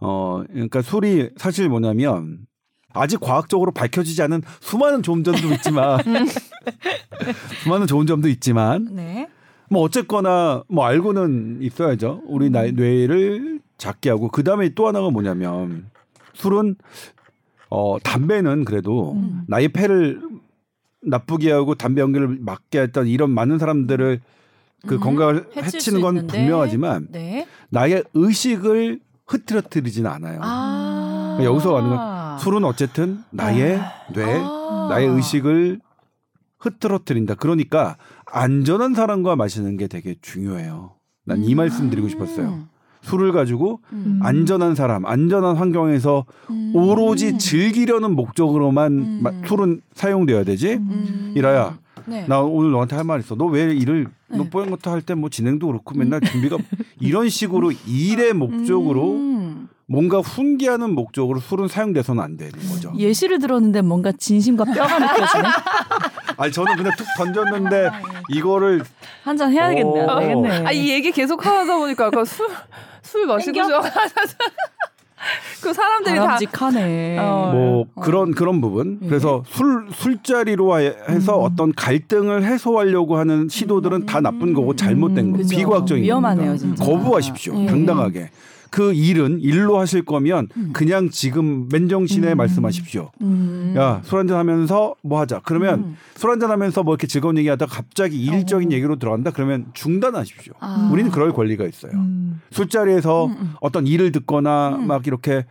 어, 0.00 0.44
그러니까 0.50 0.82
술이 0.82 1.30
사실 1.36 1.68
뭐냐면 1.68 2.46
아직 2.92 3.20
과학적으로 3.20 3.72
밝혀지지 3.72 4.22
않은 4.22 4.42
수많은 4.60 5.02
좋은 5.02 5.22
점도 5.24 5.52
있지만 5.54 6.00
수많은 7.62 7.86
좋은 7.86 8.06
점도 8.06 8.28
있지만 8.28 8.88
네. 8.92 9.28
뭐 9.70 9.82
어쨌거나 9.82 10.62
뭐 10.68 10.84
알고는 10.84 11.58
있어야죠. 11.60 12.22
우리 12.26 12.50
나 12.50 12.62
뇌를 12.62 13.60
작게 13.78 14.10
하고 14.10 14.28
그 14.28 14.44
다음에 14.44 14.70
또 14.70 14.86
하나가 14.86 15.10
뭐냐면 15.10 15.90
술은 16.34 16.76
어 17.76 17.98
담배는 18.02 18.64
그래도 18.64 19.12
음. 19.12 19.42
나의 19.48 19.68
폐를 19.68 20.18
나쁘게 21.02 21.52
하고 21.52 21.74
담배 21.74 22.00
연기를 22.00 22.26
막게 22.26 22.80
했던 22.80 23.06
이런 23.06 23.30
많은 23.30 23.58
사람들을 23.58 24.22
그 24.86 24.94
음, 24.94 25.00
건강을 25.00 25.50
해치는 25.54 25.98
수건 25.98 26.16
있는데. 26.16 26.38
분명하지만 26.38 27.08
네. 27.10 27.46
나의 27.68 28.02
의식을 28.14 29.00
흐트러뜨리지는 29.26 30.10
않아요. 30.10 30.40
아. 30.42 31.38
여기서 31.42 31.74
가는 31.74 31.90
건 31.90 32.38
술은 32.38 32.64
어쨌든 32.64 33.22
나의 33.30 33.78
뇌, 34.14 34.24
아. 34.24 34.86
나의 34.88 35.08
의식을 35.08 35.80
흐트러뜨린다. 36.58 37.34
그러니까 37.34 37.98
안전한 38.24 38.94
사람과 38.94 39.36
마시는 39.36 39.76
게 39.76 39.86
되게 39.86 40.14
중요해요. 40.22 40.94
난이 41.24 41.54
말씀 41.54 41.90
드리고 41.90 42.08
싶었어요. 42.08 42.68
술을 43.06 43.32
가지고 43.32 43.80
음. 43.92 44.18
안전한 44.22 44.74
사람, 44.74 45.06
안전한 45.06 45.56
환경에서 45.56 46.24
음. 46.50 46.72
오로지 46.74 47.38
즐기려는 47.38 48.14
목적으로만 48.16 48.92
음. 48.92 49.18
마- 49.22 49.32
술은 49.46 49.80
사용돼야 49.94 50.44
되지. 50.44 50.74
음. 50.74 51.32
이라야, 51.36 51.78
네. 52.06 52.24
나 52.28 52.40
오늘 52.40 52.70
너한테 52.72 52.96
할 52.96 53.04
말 53.04 53.20
있어. 53.20 53.34
너 53.36 53.46
왜 53.46 53.72
일을 53.74 54.06
네. 54.28 54.38
너 54.38 54.44
뽀얀 54.44 54.70
것도 54.70 54.90
할 54.90 55.00
때 55.02 55.14
뭐 55.14 55.28
진행도 55.30 55.66
그렇고 55.68 55.96
맨날 55.96 56.20
준비가 56.20 56.56
이런 57.00 57.28
식으로 57.28 57.72
일의 57.86 58.32
목적으로 58.34 59.12
음. 59.12 59.68
뭔가 59.88 60.18
훈계하는 60.18 60.96
목적으로 60.96 61.38
술은 61.38 61.68
사용돼서는 61.68 62.20
안 62.20 62.36
되는 62.36 62.52
거죠. 62.68 62.92
예시를 62.98 63.38
들었는데 63.38 63.82
뭔가 63.82 64.10
진심과 64.10 64.64
뼈가 64.64 64.98
느껴지네. 64.98 65.44
아니 66.38 66.52
저는 66.52 66.76
그냥 66.76 66.92
툭 66.98 67.06
던졌는데 67.16 67.90
이거를 68.34 68.82
한 69.22 69.36
잔 69.36 69.52
해야겠네. 69.52 69.84
오. 70.04 70.10
안 70.10 70.20
되겠네. 70.20 70.66
아, 70.66 70.72
이 70.72 70.88
얘기 70.90 71.12
계속 71.12 71.44
하다 71.46 71.76
보니까 71.78 72.06
아까 72.06 72.24
술, 72.24 72.46
술 73.06 73.26
마시고 73.26 73.52
땡겨? 73.52 73.68
저- 73.68 73.82
그 75.62 75.72
사람들이 75.72 76.14
다 76.16 76.22
바람직하네. 76.24 77.18
어. 77.18 77.50
뭐 77.52 77.86
그런 78.04 78.32
그런 78.32 78.60
부분. 78.60 78.98
예. 79.02 79.08
그래서 79.08 79.42
술 79.46 79.88
술자리로 79.92 80.78
해서 80.78 81.36
어떤 81.36 81.72
갈등을 81.72 82.44
해소하려고 82.44 83.16
하는 83.16 83.48
시도들은 83.48 84.06
다 84.06 84.20
나쁜 84.20 84.52
거고 84.52 84.76
잘못된 84.76 85.32
거, 85.32 85.38
그죠. 85.38 85.56
비과학적인 85.56 86.04
위험하네요, 86.04 86.46
겁니다. 86.56 86.76
진짜. 86.76 86.84
거부하십시오. 86.84 87.54
예. 87.62 87.66
당당하게. 87.66 88.30
그 88.76 88.92
일은 88.92 89.40
일로 89.40 89.78
하실 89.78 90.04
거면 90.04 90.48
그냥 90.74 91.08
지금 91.08 91.66
맨정신에 91.72 92.34
말씀하십시오. 92.34 93.10
음. 93.22 93.72
야, 93.74 94.02
술 94.04 94.18
한잔 94.18 94.36
하면서 94.36 94.94
뭐 95.00 95.18
하자. 95.18 95.40
그러면 95.46 95.78
음. 95.78 95.96
술 96.14 96.30
한잔 96.30 96.50
하면서 96.50 96.82
뭐 96.82 96.92
이렇게 96.92 97.06
즐거운 97.06 97.38
얘기 97.38 97.48
하다가 97.48 97.74
갑자기 97.74 98.22
일적인 98.22 98.72
얘기로 98.72 98.96
들어간다. 98.96 99.30
그러면 99.30 99.64
중단하십시오. 99.72 100.52
아. 100.60 100.90
우리는 100.92 101.10
그럴 101.10 101.32
권리가 101.32 101.64
있어요. 101.64 101.92
음. 101.94 102.42
술자리에서 102.50 103.28
음, 103.28 103.36
음. 103.40 103.54
어떤 103.62 103.86
일을 103.86 104.12
듣거나 104.12 104.78
막 104.86 105.06
이렇게 105.06 105.46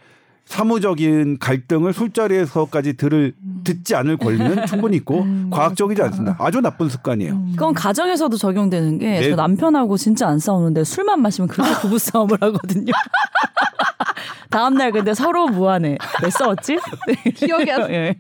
사무적인 0.46 1.40
갈등을 1.40 1.92
술자리에서까지 1.92 2.94
들을 2.94 3.34
듣지 3.64 3.96
않을 3.96 4.18
권리는 4.18 4.66
충분히 4.68 4.98
있고 4.98 5.24
음. 5.24 5.50
과학적이지 5.50 6.02
않습니다. 6.04 6.36
아주 6.40 6.62
나쁜 6.62 6.88
습관이에요. 6.88 7.46
그건 7.52 7.74
가정에서도 7.74 8.38
적용되는 8.38 9.00
게저 9.00 9.30
네. 9.30 9.36
남편하고 9.36 9.98
진짜 9.98 10.28
안 10.28 10.38
싸우는데 10.38 10.84
술만 10.84 11.22
마시면 11.22 11.48
그렇게 11.48 11.72
부부 11.82 11.98
싸움을 11.98 12.38
하거든요. 12.40 12.94
다음 14.52 14.76
날 14.76 14.92
근데 14.92 15.14
서로 15.14 15.48
무안해. 15.48 15.98
왜 16.24 16.30
싸웠지? 16.30 16.78
기억이 17.36 17.72
안 17.72 17.82
나. 17.82 17.92
예. 17.92 18.16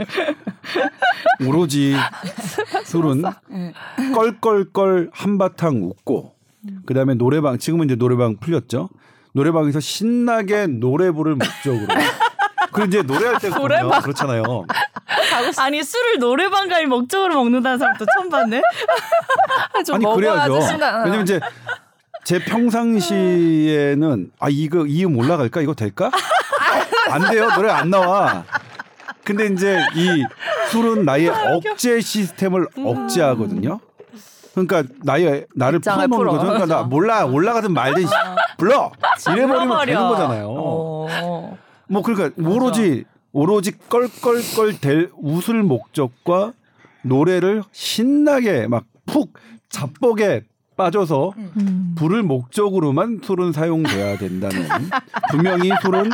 오로지 1.47 1.95
술은 2.83 3.23
예. 3.53 3.73
껄껄껄 4.13 5.11
한바탕 5.13 5.83
웃고 5.83 6.33
그다음에 6.85 7.13
노래방 7.13 7.59
지금은 7.59 7.85
이제 7.85 7.95
노래방 7.95 8.35
풀렸죠. 8.37 8.89
노래방에서 9.35 9.81
신나게 9.81 10.67
노래 10.67 11.11
부를 11.11 11.35
목적으로. 11.35 11.87
그 12.71 12.85
이제 12.85 13.01
노래할 13.01 13.37
때 13.39 13.49
보면 13.49 14.01
그렇잖아요. 14.01 14.65
아니 15.57 15.83
술을 15.83 16.19
노래방 16.19 16.69
갈 16.69 16.87
목적으로 16.87 17.35
먹는다는 17.35 17.77
사람도 17.77 18.05
처음 18.15 18.29
봤네. 18.29 18.61
좀 19.85 19.95
아니 19.95 20.05
그래야죠. 20.05 20.61
신나. 20.61 21.03
왜냐면 21.03 21.23
이제 21.23 21.41
제 22.23 22.39
평상시에는 22.39 24.31
아 24.39 24.47
이거 24.49 24.85
이음 24.85 25.17
올라갈까 25.17 25.61
이거 25.61 25.73
될까? 25.73 26.11
안 27.09 27.29
돼요 27.29 27.49
노래 27.55 27.69
안 27.69 27.89
나와. 27.89 28.45
근데 29.25 29.47
이제 29.47 29.81
이 29.95 30.23
술은 30.69 31.03
나의 31.03 31.27
억제 31.29 31.99
시스템을 31.99 32.67
억제하거든요. 32.77 33.81
그러니까 34.55 34.83
나의 35.03 35.45
나를 35.53 35.79
풀어먹는 35.79 36.17
풀어. 36.17 36.31
거죠. 36.31 36.45
그러니까 36.45 36.65
나 36.65 36.83
몰라 36.87 37.25
올라가든 37.25 37.73
말든 37.73 38.05
불러 38.57 38.91
이래버리면 39.29 39.85
되는 39.85 40.01
거잖아요. 40.01 40.47
어. 40.49 41.57
뭐 41.89 42.01
그러니까 42.01 42.31
오로지 42.41 43.03
오로지 43.31 43.73
껄껄껄 43.89 44.79
될 44.79 45.11
웃을 45.17 45.61
목적과 45.61 46.53
노래를 47.03 47.63
신나게 47.71 48.67
막푹 48.67 49.33
자뻑에 49.69 50.43
빠져서 50.77 51.33
음. 51.37 51.95
부를 51.97 52.23
목적으로만 52.23 53.21
술은 53.23 53.51
사용돼야 53.51 54.17
된다는 54.17 54.67
분명히 55.31 55.69
술은 55.81 56.09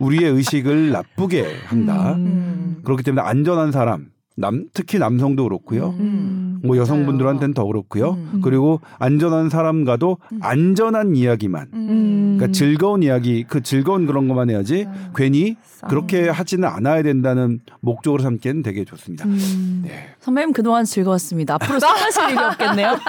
우리의 0.00 0.30
의식을 0.32 0.90
나쁘게 0.90 1.44
한다. 1.66 2.14
음. 2.14 2.80
그렇기 2.84 3.02
때문에 3.02 3.22
안전한 3.22 3.72
사람 3.72 4.06
남 4.36 4.66
특히 4.74 4.98
남성도 4.98 5.44
그렇고요. 5.44 5.90
음. 5.98 6.45
뭐 6.62 6.76
여성분들한테는 6.76 7.54
더 7.54 7.64
그렇고요. 7.64 8.12
음. 8.12 8.40
그리고 8.42 8.80
안전한 8.98 9.48
사람과도 9.48 10.18
안전한 10.40 11.16
이야기만 11.16 11.68
음. 11.72 12.34
그러니까 12.36 12.56
즐거운 12.56 13.02
이야기, 13.02 13.44
그 13.44 13.62
즐거운 13.62 14.06
그런 14.06 14.28
것만 14.28 14.50
해야지 14.50 14.86
괜히 15.14 15.56
그렇게 15.88 16.28
하지는 16.28 16.68
않아야 16.68 17.02
된다는 17.02 17.60
목적으로 17.80 18.22
삼기에는 18.22 18.62
되게 18.62 18.84
좋습니다. 18.84 19.24
음. 19.26 19.82
네. 19.84 20.08
선배님 20.20 20.52
그동안 20.52 20.84
즐거웠습니다. 20.84 21.54
앞으로 21.54 21.80
술 21.80 21.88
마실 21.88 22.30
일이 22.30 22.38
없겠네요. 22.38 22.96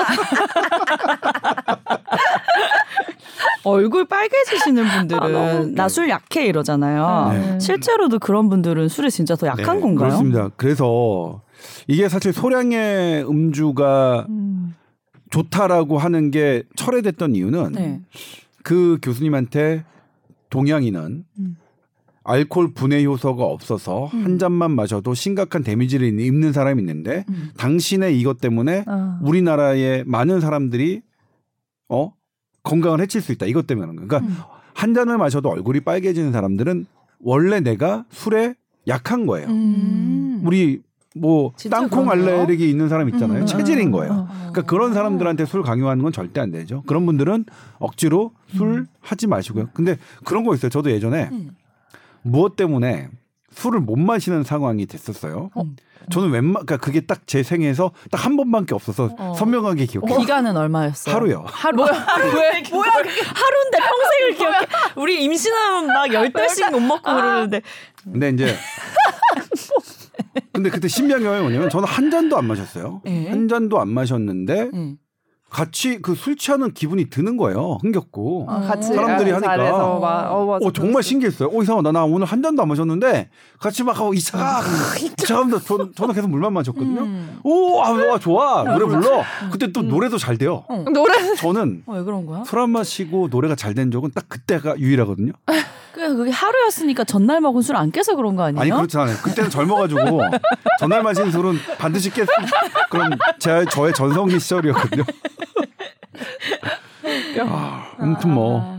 얼굴 3.63 4.05
빨개지시는 4.05 4.85
아, 4.85 4.97
분들은 4.99 5.75
나술 5.75 6.09
약해 6.09 6.45
이러잖아요. 6.45 7.29
네. 7.33 7.59
실제로도 7.59 8.19
그런 8.19 8.49
분들은 8.49 8.87
술에 8.87 9.09
진짜 9.09 9.35
더 9.35 9.47
약한 9.47 9.75
네, 9.75 9.81
건가요? 9.81 10.09
그렇습니다. 10.09 10.49
그래서 10.55 11.41
이게 11.87 12.09
사실 12.09 12.33
소량의 12.33 13.27
음주가 13.27 14.25
음. 14.29 14.75
좋다라고 15.29 15.97
하는 15.97 16.31
게 16.31 16.63
철회됐던 16.75 17.35
이유는 17.35 17.71
네. 17.73 18.01
그 18.63 18.97
교수님한테 19.01 19.83
동양인은 20.49 21.25
음. 21.39 21.57
알코올 22.23 22.73
분해 22.73 23.05
효소가 23.05 23.43
없어서 23.45 24.05
한 24.05 24.37
잔만 24.37 24.71
마셔도 24.71 25.13
심각한 25.13 25.63
데미지를 25.63 26.19
입는 26.19 26.51
사람이 26.51 26.81
있는데 26.81 27.23
음. 27.29 27.51
당신의 27.57 28.19
이것 28.19 28.41
때문에 28.41 28.83
아. 28.85 29.19
우리나라의 29.23 30.03
많은 30.05 30.41
사람들이 30.41 31.01
어 31.87 32.13
건강을 32.63 32.99
해칠 32.99 33.21
수 33.21 33.31
있다. 33.31 33.45
이것 33.45 33.65
때문에 33.65 33.87
그런. 33.87 34.07
그러니까 34.07 34.29
음. 34.29 34.37
한 34.73 34.93
잔을 34.93 35.17
마셔도 35.17 35.49
얼굴이 35.49 35.79
빨개지는 35.79 36.33
사람들은 36.33 36.85
원래 37.19 37.61
내가 37.61 38.03
술에 38.11 38.55
약한 38.89 39.25
거예요. 39.25 39.47
음. 39.47 40.41
우리 40.45 40.81
뭐 41.19 41.51
땅콩 41.69 42.05
그러네요. 42.05 42.35
알레르기 42.41 42.69
있는 42.69 42.89
사람 42.89 43.09
있잖아요. 43.09 43.41
음. 43.41 43.45
체질인 43.45 43.91
거예요. 43.91 44.11
어. 44.13 44.27
그러니까 44.51 44.61
그런 44.63 44.93
사람들한테 44.93 45.45
술 45.45 45.63
강요하는 45.63 46.03
건 46.03 46.11
절대 46.11 46.39
안 46.41 46.51
되죠. 46.51 46.83
그런 46.87 47.05
분들은 47.05 47.45
억지로 47.79 48.31
술 48.55 48.87
하지 49.01 49.27
마시고요. 49.27 49.69
근데 49.73 49.97
그런 50.25 50.43
거 50.43 50.53
있어요. 50.55 50.69
저도 50.69 50.91
예전에 50.91 51.29
음. 51.31 51.51
무엇 52.21 52.55
때문에 52.55 53.09
술을 53.51 53.79
못 53.79 53.97
마시는 53.97 54.43
상황이 54.43 54.85
됐었어요. 54.85 55.49
음. 55.57 55.75
저는 56.09 56.29
웬만 56.29 56.65
그러니까 56.65 56.77
그게 56.77 57.01
딱 57.01 57.21
제 57.27 57.43
생애에서 57.43 57.91
딱 58.11 58.23
한 58.27 58.37
번밖에 58.37 58.73
없어서 58.73 59.09
어. 59.17 59.33
선명하게 59.37 59.85
기억해요. 59.87 60.19
기간은 60.19 60.55
얼마였어요? 60.55 61.13
하루요. 61.13 61.43
하루. 61.47 61.83
왜? 61.83 62.63
뭐야? 62.71 62.91
하루인데 63.35 63.77
평생을 63.77 64.35
기억해. 64.37 64.67
우리 64.95 65.23
임신하면 65.25 65.87
막 65.87 66.13
열 66.13 66.31
달씩 66.31 66.71
못 66.71 66.79
먹고 66.79 67.01
그러는데. 67.13 67.61
근데 68.05 68.29
이제 68.29 68.45
근데 70.57 70.71
그때 70.71 70.87
신기한 70.87 71.21
경험이 71.21 71.43
뭐냐면 71.43 71.69
저는 71.69 71.87
한 71.87 72.09
잔도 72.09 72.35
안 72.35 72.45
마셨어요. 72.45 73.03
예. 73.05 73.27
한 73.29 73.47
잔도 73.47 73.79
안 73.79 73.89
마셨는데 73.89 74.71
음. 74.73 74.97
같이 75.49 76.01
그 76.01 76.13
술 76.13 76.35
취하는 76.35 76.73
기분이 76.73 77.09
드는 77.09 77.37
거예요. 77.37 77.77
흥겹고. 77.81 78.45
아, 78.49 78.59
같이 78.61 78.89
사람들이 78.93 79.31
아, 79.31 79.35
하니까. 79.35 79.57
막, 79.99 80.31
어, 80.31 80.45
맞아. 80.45 80.65
어, 80.65 80.71
정말 80.73 81.03
신기했어요. 81.03 81.49
어, 81.51 81.61
이상하다. 81.63 81.91
나 81.93 82.03
오늘 82.03 82.25
한 82.27 82.41
잔도 82.43 82.61
안 82.61 82.67
마셨는데 82.67 83.29
같이 83.59 83.83
막 83.83 83.97
하고 83.97 84.13
이 84.13 84.19
차가 84.19 84.61
이 84.99 85.09
차가 85.15 85.41
하면서 85.41 85.59
저, 85.63 85.89
저는 85.95 86.13
계속 86.13 86.29
물만 86.29 86.51
마셨거든요. 86.53 87.01
음. 87.01 87.39
오, 87.43 87.79
아, 87.81 87.91
와, 87.91 88.19
좋아. 88.19 88.63
노래 88.63 88.85
불러. 88.85 89.23
그때 89.51 89.71
또 89.71 89.81
노래도 89.83 90.17
잘 90.17 90.37
돼요. 90.37 90.65
노래 90.93 91.33
저는 91.35 91.83
어, 91.85 91.93
왜 91.93 92.03
그런 92.03 92.25
거야? 92.25 92.43
술 92.43 92.59
안 92.59 92.71
마시고 92.71 93.27
노래가 93.31 93.55
잘 93.55 93.73
된 93.73 93.89
적은 93.91 94.11
딱 94.13 94.27
그때가 94.27 94.77
유일하거든요. 94.79 95.31
그게 95.93 96.07
그게 96.09 96.29
하루였으니까 96.31 97.03
전날 97.05 97.41
먹은 97.41 97.61
술 97.61 97.75
안 97.75 97.91
깨서 97.91 98.15
그런 98.15 98.35
거 98.35 98.43
아니에요? 98.43 98.61
아니 98.61 98.71
그렇지 98.71 98.97
않아요. 98.97 99.15
그때는 99.23 99.49
젊어가지고 99.49 100.01
전날 100.79 101.01
마신 101.03 101.31
술은 101.31 101.55
반드시 101.79 102.11
깼 102.11 102.27
그런 102.91 103.11
제 103.39 103.65
저의 103.71 103.93
전성기 103.93 104.39
시절이었거든요. 104.39 105.03
아, 107.47 107.91
아무튼 107.97 108.33
뭐 108.33 108.77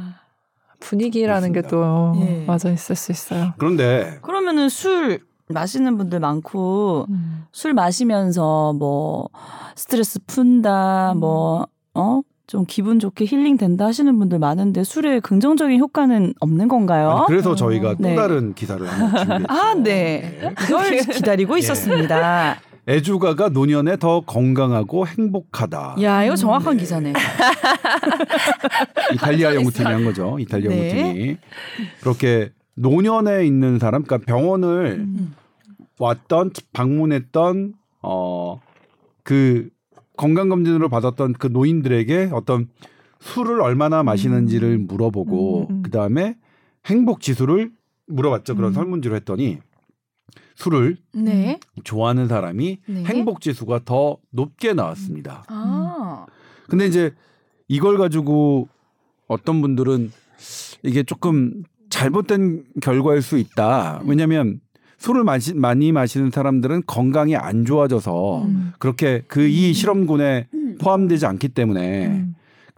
분위기라는 0.80 1.52
게 1.52 1.62
또 1.62 2.14
예. 2.20 2.44
맞아 2.46 2.70
있을 2.70 2.94
수 2.96 3.12
있어요. 3.12 3.52
그런데 3.58 4.18
그러면은 4.22 4.68
술 4.68 5.20
마시는 5.48 5.96
분들 5.98 6.20
많고 6.20 7.06
음. 7.08 7.44
술 7.52 7.72
마시면서 7.74 8.74
뭐 8.74 9.28
스트레스 9.76 10.18
푼다 10.26 11.14
뭐 11.16 11.66
어? 11.94 12.20
좀 12.46 12.64
기분 12.66 12.98
좋게 12.98 13.26
힐링 13.26 13.58
된다 13.58 13.84
하시는 13.86 14.18
분들 14.18 14.38
많은데 14.38 14.82
술에 14.82 15.20
긍정적인 15.20 15.78
효과는 15.80 16.32
없는 16.40 16.68
건가요? 16.68 17.10
아니, 17.10 17.26
그래서 17.26 17.54
저희가 17.54 17.90
또 17.96 18.02
네. 18.02 18.14
다른 18.14 18.54
기사를 18.54 18.86
하나 18.86 19.18
준비했죠. 19.18 19.44
아, 19.48 19.74
네. 19.74 20.40
이걸 20.66 20.96
기다리고 20.96 21.58
있었습니다. 21.58 22.56
애주가가 22.88 23.50
노년에 23.50 23.98
더 23.98 24.22
건강하고 24.22 25.06
행복하다. 25.06 25.96
야, 26.02 26.24
이거 26.24 26.34
정확한 26.34 26.78
기사네. 26.78 27.12
이탈리아 29.14 29.54
연구팀이 29.54 29.86
한 29.86 30.04
거죠. 30.04 30.38
이탈리아 30.38 30.70
네. 30.70 30.88
연구팀이 30.88 31.36
그렇게 32.00 32.50
노년에 32.76 33.46
있는 33.46 33.78
사람, 33.78 34.04
그러니까 34.04 34.26
병원을 34.26 34.86
음. 35.00 35.34
왔던 35.98 36.52
방문했던 36.72 37.74
어 38.02 38.60
그 39.28 39.68
건강 40.16 40.48
검진으로 40.48 40.88
받았던 40.88 41.34
그 41.34 41.48
노인들에게 41.48 42.30
어떤 42.32 42.70
술을 43.20 43.60
얼마나 43.60 44.02
마시는지를 44.02 44.78
물어보고 44.78 45.66
음, 45.68 45.76
음. 45.76 45.82
그 45.82 45.90
다음에 45.90 46.38
행복 46.86 47.20
지수를 47.20 47.70
물어봤죠. 48.06 48.56
그런 48.56 48.72
설문지로 48.72 49.16
했더니 49.16 49.58
술을 50.58 50.96
네. 51.14 51.60
좋아하는 51.84 52.26
사람이 52.26 52.78
네. 52.86 53.04
행복 53.04 53.40
지수가 53.40 53.82
더 53.84 54.18
높게 54.30 54.72
나왔습니다. 54.72 55.44
아. 55.46 56.26
근데 56.68 56.86
이제 56.86 57.12
이걸 57.68 57.96
가지고 57.96 58.68
어떤 59.28 59.60
분들은 59.62 60.10
이게 60.82 61.04
조금 61.04 61.62
잘못된 61.90 62.64
결과일 62.82 63.22
수 63.22 63.38
있다. 63.38 64.02
왜냐하면 64.04 64.60
술을 64.98 65.22
마시, 65.22 65.54
많이 65.54 65.92
마시는 65.92 66.32
사람들은 66.32 66.82
건강이 66.86 67.36
안 67.36 67.64
좋아져서 67.64 68.42
음. 68.42 68.72
그렇게 68.80 69.22
그 69.28 69.46
이 69.48 69.72
실험군에 69.72 70.48
포함되지 70.80 71.24
않기 71.24 71.50
때문에 71.50 72.06
음. 72.08 72.27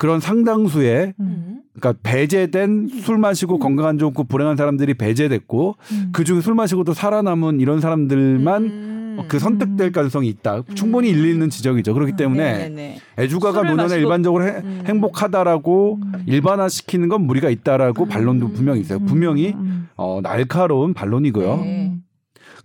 그런 0.01 0.19
상당수의 0.19 1.13
음. 1.21 1.61
그러니까 1.79 2.01
배제된 2.03 2.89
술 3.03 3.19
마시고 3.19 3.59
건강 3.59 3.85
안 3.87 3.99
좋고 3.99 4.25
불행한 4.25 4.57
사람들이 4.57 4.95
배제됐고 4.95 5.77
음. 5.93 6.09
그 6.13 6.25
중에 6.25 6.41
술 6.41 6.55
마시고 6.55 6.85
또 6.85 6.95
살아남은 6.95 7.61
이런 7.61 7.83
사람들만 7.83 8.63
음. 8.65 9.19
그 9.29 9.39
선택될 9.39 9.93
가능성이 9.93 10.29
있다. 10.29 10.63
충분히 10.75 11.11
일리 11.11 11.31
있는 11.31 11.51
지적이죠. 11.51 11.93
그렇기 11.93 12.13
때문에 12.17 12.53
네네네. 12.53 12.99
애주가가 13.19 13.59
술을 13.59 13.71
노년에 13.77 13.95
마시고- 13.97 13.99
일반적으로 14.01 14.45
해- 14.47 14.63
음. 14.65 14.85
행복하다라고 14.87 16.01
일반화시키는 16.25 17.11
건 17.11 17.27
무리가 17.27 17.51
있다라고 17.51 18.07
반론도 18.07 18.53
분명히 18.53 18.81
있어요. 18.81 19.01
분명히 19.01 19.53
음. 19.55 19.89
어, 19.99 20.21
날카로운 20.23 20.95
반론이고요. 20.95 21.57
네. 21.59 21.93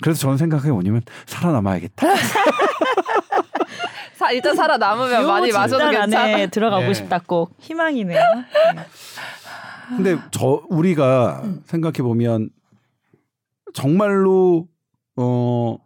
그래서 0.02 0.22
저는 0.22 0.38
생각해 0.38 0.72
뭐냐면 0.72 1.02
살아남아야겠다. 1.26 2.08
사, 4.26 4.32
일단 4.32 4.56
살아남으면 4.56 5.28
많이 5.28 5.50
요 5.50 5.54
마셔도 5.54 5.90
괜찮아. 5.90 6.24
안에 6.24 6.48
들어가고 6.48 6.88
네. 6.88 6.94
싶다 6.94 7.20
꼭 7.26 7.56
희망이네요. 7.60 8.20
네. 8.76 8.86
근데 9.90 10.18
저 10.32 10.64
우리가 10.70 11.44
생각해 11.66 12.02
보면 12.02 12.50
정말로 13.74 14.68
어 15.16 15.78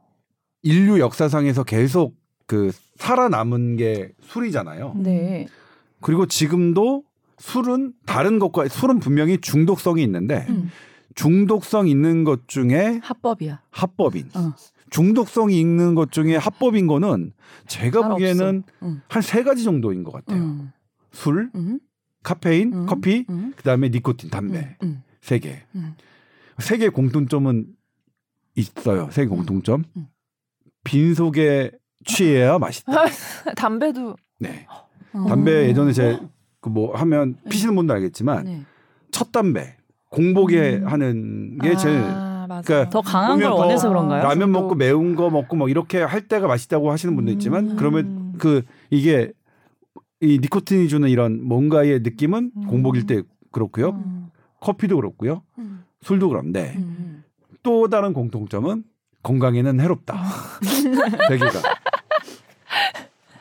인류 0.64 1.00
역사상에서 1.00 1.64
계속 1.64 2.16
그 2.46 2.72
살아남은 2.96 3.76
게 3.76 4.12
술이잖아요. 4.22 4.94
네. 4.98 5.48
그리고 6.02 6.26
지금도 6.26 7.04
술은 7.40 7.94
다른 8.06 8.40
것과 8.40 8.68
술은 8.68 9.00
분명히 9.00 9.40
중독성이 9.40 10.04
있는데 10.04 10.46
음. 10.50 10.72
중독성 11.16 11.88
있는 11.88 12.24
것 12.24 12.48
중에 12.48 13.00
합법이야. 13.04 13.62
합법인 13.72 14.30
어. 14.36 14.54
중독성이 14.90 15.60
있는 15.60 15.96
것 15.96 16.12
중에 16.12 16.36
합법인 16.36 16.88
거는 16.88 17.34
제가 17.68 18.02
잘 18.02 18.10
보기에는 18.12 18.64
없어. 18.68 18.86
음. 18.88 19.02
한세 19.08 19.44
가지 19.44 19.64
정도인 19.64 20.04
것 20.04 20.12
같아요. 20.12 20.42
음. 20.42 20.72
술, 21.12 21.50
음. 21.56 21.80
카페인, 22.24 22.74
음. 22.74 22.86
커피, 22.86 23.26
음. 23.30 23.54
그다음에 23.56 23.90
니코틴, 23.90 24.30
담배 24.30 24.76
음. 24.84 25.02
세 25.22 25.40
개. 25.40 25.64
음. 25.76 25.96
세개 26.60 26.90
공통점은 26.90 27.68
있어요. 28.56 29.10
세 29.12 29.24
개 29.24 29.28
공통점. 29.28 29.84
음. 29.96 30.08
빈속에 30.84 31.72
취해야 32.06 32.58
맛있다. 32.60 33.06
담배도 33.56 34.16
네. 34.40 34.66
어. 35.14 35.26
담배 35.28 35.68
예전에 35.68 35.92
제 35.94 36.20
그 36.62 36.70
뭐 36.70 36.94
하면 36.98 37.38
피시는 37.50 37.74
분도 37.74 37.94
알겠지만 37.94 38.44
네. 38.44 38.66
첫 39.12 39.32
담배 39.32 39.78
공복에 40.10 40.76
음. 40.80 40.88
하는 40.88 41.58
게 41.58 41.78
제일 41.78 41.96
아, 42.00 42.29
맞아. 42.50 42.62
그러니까 42.68 42.90
더 42.90 43.02
강한 43.02 43.40
걸 43.40 43.52
원해서 43.52 43.88
그런가요? 43.90 44.24
라면 44.24 44.50
저도- 44.50 44.52
먹고 44.52 44.76
매운 44.76 45.16
거 45.16 45.30
먹고 45.30 45.56
뭐 45.56 45.70
이렇게 45.70 46.02
할 46.02 46.28
때가 46.28 46.48
맛있다고 46.48 46.92
하시는 46.92 47.16
분도 47.16 47.32
있지만 47.34 47.72
음. 47.72 47.76
그러면 47.78 48.34
그 48.40 48.64
이게 48.90 49.32
이 50.20 50.40
니코틴이 50.42 50.90
주는 50.90 51.08
이런 51.08 51.42
뭔가의 51.48 52.00
느낌은 52.02 52.52
음. 52.58 52.68
공복일 52.68 53.06
때 53.06 53.22
그렇고요. 53.52 53.90
음. 53.92 54.28
커피도 54.62 54.96
그렇고요. 54.96 55.44
음. 55.60 55.84
술도 56.02 56.28
그런데 56.30 56.74
음. 56.78 57.24
또 57.62 57.88
다른 57.88 58.14
공통점은 58.14 58.84
건강에는 59.22 59.80
해롭다. 59.80 60.16
아. 60.18 60.60
세 61.30 61.38
개가. 61.38 61.52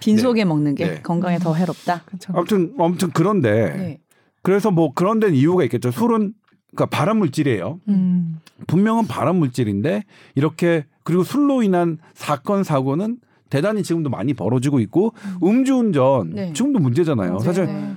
빈속에 0.00 0.44
먹는 0.44 0.74
게 0.74 0.86
네. 0.86 1.02
건강에 1.02 1.38
더 1.38 1.54
해롭다. 1.54 2.02
그쵸. 2.04 2.32
아무튼 2.36 2.74
아무튼 2.78 3.10
그런데 3.12 3.50
네. 3.76 4.00
그래서 4.42 4.70
뭐 4.70 4.92
그런 4.94 5.18
데는 5.20 5.34
이유가 5.34 5.64
있겠죠. 5.64 5.90
술은 5.90 6.34
그러니까 6.74 6.86
발암 6.96 7.18
물질이에요. 7.18 7.80
음. 7.88 8.40
분명은 8.66 9.06
발암 9.06 9.36
물질인데 9.36 10.04
이렇게 10.34 10.84
그리고 11.02 11.22
술로 11.24 11.62
인한 11.62 11.98
사건 12.14 12.64
사고는 12.64 13.18
대단히 13.50 13.82
지금도 13.82 14.10
많이 14.10 14.34
벌어지고 14.34 14.78
있고 14.80 15.14
음주운전 15.42 16.30
네. 16.30 16.52
지금도 16.52 16.78
문제잖아요. 16.78 17.28
맞아요. 17.28 17.38
사실 17.40 17.66
네. 17.66 17.94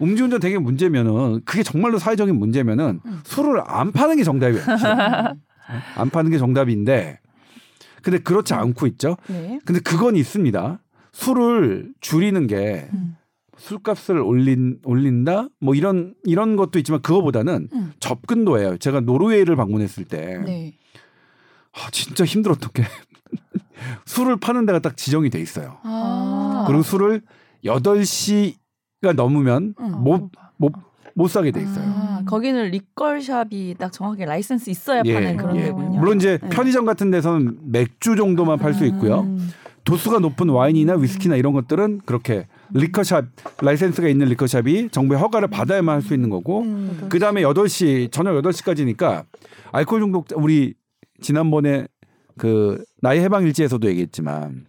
음주운전 0.00 0.40
되게 0.40 0.58
문제면은 0.58 1.40
그게 1.44 1.62
정말로 1.62 1.98
사회적인 1.98 2.36
문제면은 2.38 3.00
음. 3.04 3.20
술을 3.24 3.62
안 3.66 3.92
파는 3.92 4.16
게 4.16 4.24
정답이에요. 4.24 4.62
안 5.96 6.10
파는 6.10 6.30
게 6.30 6.38
정답인데 6.38 7.18
근데 8.02 8.18
그렇지 8.18 8.54
않고 8.54 8.86
있죠. 8.88 9.16
네. 9.28 9.58
근데 9.64 9.80
그건 9.80 10.16
있습니다. 10.16 10.80
술을 11.12 11.92
줄이는 12.00 12.46
게 12.46 12.88
음. 12.92 13.16
술값을 13.62 14.18
올린 14.18 14.78
올린다 14.84 15.46
뭐 15.60 15.74
이런 15.76 16.14
이런 16.24 16.56
것도 16.56 16.80
있지만 16.80 17.00
그거보다는 17.00 17.68
음. 17.72 17.92
접근도예요. 18.00 18.78
제가 18.78 19.00
노르웨이를 19.00 19.54
방문했을 19.54 20.04
때 20.04 20.42
네. 20.44 20.74
아, 21.72 21.88
진짜 21.92 22.24
힘들었던 22.24 22.70
게 22.74 22.82
술을 24.04 24.38
파는 24.38 24.66
데가 24.66 24.80
딱 24.80 24.96
지정이 24.96 25.30
돼 25.30 25.40
있어요. 25.40 25.78
아. 25.84 26.64
그리고 26.66 26.82
술을 26.82 27.22
8시가 27.64 29.14
넘으면 29.14 29.74
음. 29.78 30.02
못, 30.02 30.30
못, 30.56 30.72
못 31.14 31.28
사게 31.28 31.52
돼 31.52 31.62
있어요. 31.62 31.84
아, 31.86 32.22
거기는 32.26 32.64
liquor 32.70 33.28
shop이 33.28 33.76
딱 33.78 33.92
정확하게 33.92 34.24
라이센스 34.24 34.70
있어야 34.70 35.02
예, 35.04 35.14
파는 35.14 35.36
그런 35.36 35.56
예. 35.56 35.62
데군요. 35.66 36.00
물론 36.00 36.16
이제 36.16 36.38
네. 36.42 36.48
편의점 36.48 36.84
같은 36.84 37.12
데서는 37.12 37.58
맥주 37.62 38.16
정도만 38.16 38.58
팔 38.58 38.74
수 38.74 38.84
있고요. 38.86 39.20
음. 39.20 39.50
도수가 39.84 40.18
높은 40.18 40.48
와인이나 40.48 40.94
위스키나 40.94 41.36
이런 41.36 41.52
것들은 41.52 42.02
그렇게 42.04 42.46
liquor 42.74 43.05
shop 43.05 43.26
라이센스가 43.60 44.08
있는 44.08 44.26
liquor 44.28 44.61
shop이 44.61 44.88
정부의 44.90 45.20
허가를 45.20 45.48
받아야만 45.48 45.96
할 45.96 46.02
수 46.02 46.14
있는 46.14 46.30
거고 46.30 46.62
음. 46.62 47.06
그 47.08 47.18
다음에 47.18 47.42
8시, 47.42 48.10
저녁 48.12 48.32
8시까지니까 48.42 49.24
알코올 49.72 50.00
중독, 50.00 50.26
우리 50.34 50.74
지난번에 51.20 51.86
그 52.38 52.82
나의 53.00 53.20
해방 53.20 53.44
일지에서도 53.44 53.86
얘기했지만 53.88 54.66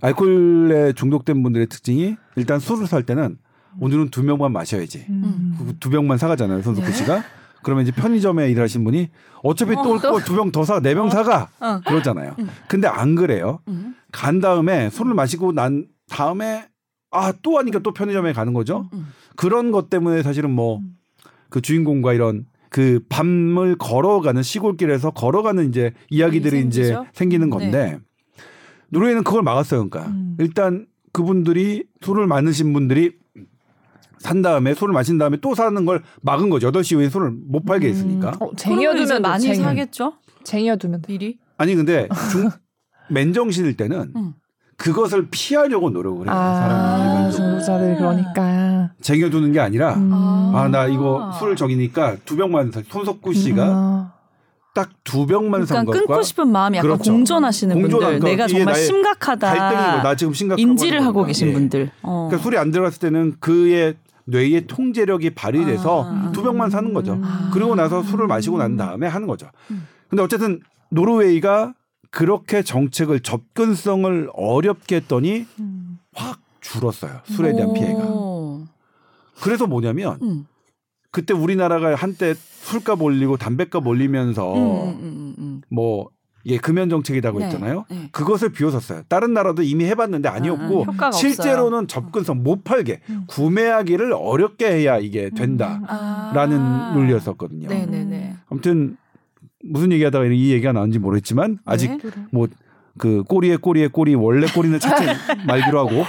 알코올에 0.00 0.92
중독된 0.92 1.42
분들의 1.42 1.66
특징이 1.68 2.16
일단 2.36 2.58
술을 2.58 2.86
살 2.86 3.02
때는 3.04 3.38
오늘은 3.80 4.08
두 4.10 4.22
병만 4.24 4.52
마셔야지. 4.52 5.06
음. 5.10 5.54
그두 5.58 5.90
병만 5.90 6.18
사가잖아요, 6.18 6.62
손석구 6.62 6.88
네. 6.90 6.94
씨가. 6.96 7.22
그러면 7.62 7.82
이제 7.82 7.92
편의점에 7.92 8.50
일하신 8.50 8.84
분이 8.84 9.08
어차피 9.42 9.74
또올거두병 9.74 10.52
더 10.52 10.64
사, 10.64 10.80
네 10.80 10.94
병 10.94 11.10
사가. 11.10 11.48
어. 11.60 11.80
그러잖아요. 11.86 12.34
음. 12.38 12.48
근데 12.68 12.86
안 12.88 13.14
그래요. 13.16 13.60
음. 13.68 13.94
간 14.12 14.40
다음에 14.40 14.88
술을 14.90 15.14
마시고 15.14 15.52
난 15.52 15.86
다음에 16.08 16.68
아 17.10 17.32
또 17.42 17.58
하니까 17.58 17.78
또 17.80 17.92
편의점에 17.92 18.32
가는 18.32 18.52
거죠. 18.52 18.88
음. 18.92 19.06
그런 19.36 19.70
것 19.72 19.88
때문에 19.90 20.22
사실은 20.22 20.50
뭐 20.50 20.80
그 21.48 21.60
주인공과 21.60 22.12
이런 22.12 22.44
그 22.70 23.00
밤을 23.08 23.76
걸어가는 23.78 24.42
시골길에서 24.42 25.12
걸어가는 25.12 25.68
이제 25.68 25.92
이야기들이 26.10 26.60
이제 26.66 26.82
생기죠? 26.82 27.02
네. 27.04 27.08
생기는 27.12 27.50
건데 27.50 27.98
노르웨이는 28.88 29.22
그걸 29.24 29.42
막았어요. 29.42 29.88
그러니까 29.88 30.10
음. 30.12 30.36
일단 30.40 30.86
그분들이 31.12 31.84
술을 32.02 32.26
많으신 32.26 32.72
분들이 32.72 33.12
산 34.18 34.42
다음에 34.42 34.74
술을 34.74 34.92
마신 34.92 35.18
다음에 35.18 35.36
또 35.40 35.54
사는 35.54 35.84
걸 35.84 36.02
막은 36.22 36.50
거죠. 36.50 36.70
8시 36.72 36.92
이후에 36.96 37.08
술을 37.10 37.30
못 37.30 37.64
팔게 37.64 37.88
했으니까. 37.88 38.32
어, 38.40 38.50
쟁여두면 38.56 39.22
많이 39.22 39.44
쟁여. 39.44 39.62
사겠죠? 39.62 40.14
쟁여두면 40.44 41.02
돼. 41.02 41.06
미리. 41.12 41.38
아니 41.58 41.74
근데 41.76 42.08
중 42.32 42.50
맨정신일 43.10 43.76
때는 43.76 44.12
음. 44.16 44.32
그것을 44.76 45.28
피하려고 45.30 45.90
노력을 45.90 46.26
해요. 46.26 46.34
아, 46.36 46.54
사람이 46.54 47.02
일반적으로. 47.02 47.32
중독자들이 47.32 47.96
그러니까. 47.96 48.90
쟁여두는 49.00 49.52
게 49.52 49.60
아니라 49.60 49.94
음. 49.94 50.12
아나 50.54 50.86
이거 50.86 51.32
술을 51.38 51.56
정이니까 51.56 52.16
두 52.24 52.36
병만 52.36 52.70
사. 52.72 52.82
손석구 52.88 53.32
씨가 53.34 53.64
아. 53.64 54.12
딱두 54.74 55.26
병만 55.26 55.64
산 55.64 55.86
그러니까 55.86 55.92
것과 56.00 56.06
끊고 56.14 56.22
싶은 56.22 56.48
마음이 56.52 56.76
약간 56.76 56.90
그렇죠. 56.90 57.10
공존하시는 57.10 57.80
공존한 57.80 58.10
분들, 58.12 58.20
거. 58.20 58.28
내가 58.28 58.46
정말 58.46 58.74
심각하다. 58.74 59.54
갈등이고 59.54 60.02
나 60.02 60.14
지금 60.14 60.34
심각하고 60.34 60.60
인지를 60.60 61.00
하고 61.02 61.12
거니까. 61.14 61.26
계신 61.28 61.48
예. 61.48 61.52
분들. 61.54 61.90
어. 62.02 62.26
그러니까 62.28 62.42
술이 62.44 62.58
안 62.58 62.70
들어갔을 62.70 63.00
때는 63.00 63.36
그의 63.40 63.94
뇌의 64.26 64.66
통제력이 64.66 65.30
발휘돼서 65.30 66.04
아. 66.04 66.32
두 66.32 66.42
병만 66.42 66.68
사는 66.68 66.92
거죠. 66.92 67.18
아. 67.24 67.50
그리고 67.54 67.74
나서 67.74 68.02
술을 68.02 68.26
마시고 68.26 68.58
난 68.58 68.76
다음에 68.76 69.06
하는 69.06 69.26
거죠. 69.26 69.46
음. 69.70 69.86
근데 70.10 70.22
어쨌든 70.22 70.60
노르웨이가 70.90 71.72
그렇게 72.16 72.62
정책을 72.62 73.20
접근성을 73.20 74.30
어렵게 74.32 74.96
했더니 74.96 75.44
음. 75.60 75.98
확 76.14 76.40
줄었어요. 76.62 77.20
술에 77.24 77.52
대한 77.52 77.68
오. 77.68 77.74
피해가. 77.74 78.02
그래서 79.42 79.66
뭐냐면 79.66 80.18
음. 80.22 80.46
그때 81.10 81.34
우리나라가 81.34 81.94
한때 81.94 82.32
술값 82.34 83.02
올리고 83.02 83.36
담배값 83.36 83.86
올리면서 83.86 84.54
음, 84.54 84.58
음, 84.58 84.98
음, 85.02 85.34
음. 85.36 85.60
뭐 85.70 86.08
이게 86.42 86.56
금연 86.56 86.88
정책이라고 86.88 87.38
네, 87.38 87.44
했잖아요. 87.46 87.84
네. 87.90 88.08
그것을 88.12 88.50
비웃었어요. 88.50 89.02
다른 89.08 89.34
나라도 89.34 89.60
이미 89.62 89.84
해봤는데 89.84 90.30
아니었고 90.30 90.84
아, 90.84 90.84
효과가 90.84 91.12
실제로는 91.12 91.86
접근성 91.86 92.42
못 92.42 92.64
팔게 92.64 93.00
음. 93.10 93.24
구매하기를 93.26 94.14
어렵게 94.14 94.66
해야 94.72 94.96
이게 94.96 95.26
음. 95.26 95.34
된다라는 95.34 95.86
아. 95.86 96.92
논리였었거든요. 96.94 97.68
네네네. 97.68 98.36
아무튼 98.48 98.96
무슨 99.68 99.92
얘기하다가 99.92 100.26
이 100.26 100.50
얘기가 100.52 100.72
나온지 100.72 100.98
모르겠지만 100.98 101.58
아직 101.64 101.90
네. 102.02 102.10
뭐그 102.32 103.24
꼬리에 103.28 103.56
꼬리에 103.56 103.88
꼬리 103.88 104.14
원래 104.14 104.46
꼬리는 104.46 104.78
찾지 104.78 105.04
말기로 105.46 105.78
하고 105.78 106.04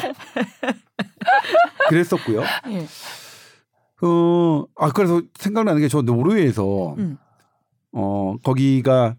그랬었고요. 1.89 2.41
예. 2.69 2.85
어, 4.05 4.65
아 4.75 4.91
그래서 4.91 5.21
생각나는 5.35 5.81
게 5.81 5.87
저 5.87 6.01
노르웨이에서 6.01 6.95
음. 6.97 7.17
어 7.93 8.35
거기가 8.43 9.15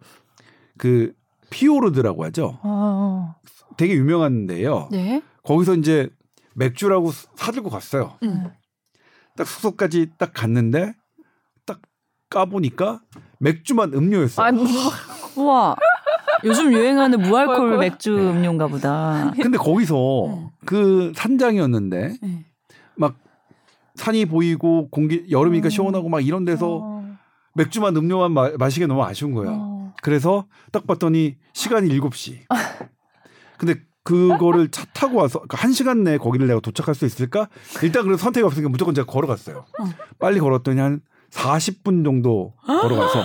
그 0.76 1.12
피오르드라고 1.50 2.24
하죠. 2.26 2.58
아, 2.62 3.34
되게 3.76 3.94
유명한 3.94 4.46
데예요. 4.46 4.88
네. 4.92 5.22
거기서 5.42 5.74
이제 5.76 6.10
맥주라고 6.54 7.10
사들고 7.36 7.70
갔어요. 7.70 8.18
음. 8.22 8.50
딱 9.36 9.46
숙소까지 9.46 10.10
딱 10.18 10.32
갔는데 10.34 10.86
딱 10.86 10.94
까보니까 12.30 13.00
맥주만 13.38 13.92
음료였어요. 13.94 14.52
뭐, 14.52 14.66
우와. 15.36 15.76
요즘 16.44 16.72
유행하는 16.72 17.20
무알콜? 17.20 17.78
맥주 17.78 18.16
음료인가 18.16 18.68
보다. 18.68 19.32
근데 19.40 19.58
거기서 19.58 20.26
음. 20.26 20.48
그 20.64 21.12
산장이었는데 21.16 22.14
네. 22.20 22.44
막 22.96 23.16
산이 23.96 24.26
보이고 24.26 24.88
공기 24.90 25.26
여름이니까 25.30 25.68
음. 25.68 25.70
시원하고 25.70 26.08
막 26.08 26.24
이런 26.24 26.44
데서 26.44 26.78
어, 26.82 27.16
맥주만 27.54 27.96
음료만 27.96 28.32
마, 28.32 28.50
마시기 28.56 28.86
너무 28.86 29.02
아쉬운 29.02 29.32
거야. 29.34 29.50
어. 29.52 29.94
그래서 30.02 30.46
딱 30.70 30.86
봤더니 30.86 31.36
시간이 31.54 31.88
7시. 31.88 32.38
근데 33.58 33.74
그거를 34.04 34.70
차 34.70 34.84
타고 34.94 35.18
와서 35.18 35.40
그한 35.48 35.72
시간 35.72 36.04
내에 36.04 36.18
거기를 36.18 36.46
내가 36.46 36.60
도착할 36.60 36.94
수 36.94 37.04
있을까? 37.04 37.48
일단 37.82 38.04
그래서 38.04 38.22
선택이 38.22 38.44
없으니까 38.44 38.68
무조건 38.70 38.94
제가 38.94 39.06
걸어갔어요. 39.06 39.64
빨리 40.20 40.38
걸었더니 40.38 40.80
한 40.80 41.00
40분 41.30 42.04
정도 42.04 42.54
걸어가서 42.66 43.24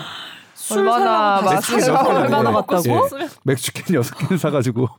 술 0.53 0.79
얼마나 0.79 1.41
먹었는데. 1.41 1.91
얼마나 2.15 2.51
갔다고? 2.51 2.81
싶었으면. 2.81 3.29
맥주캔 3.43 4.01
6캔 4.01 4.37
사가지고 4.37 4.87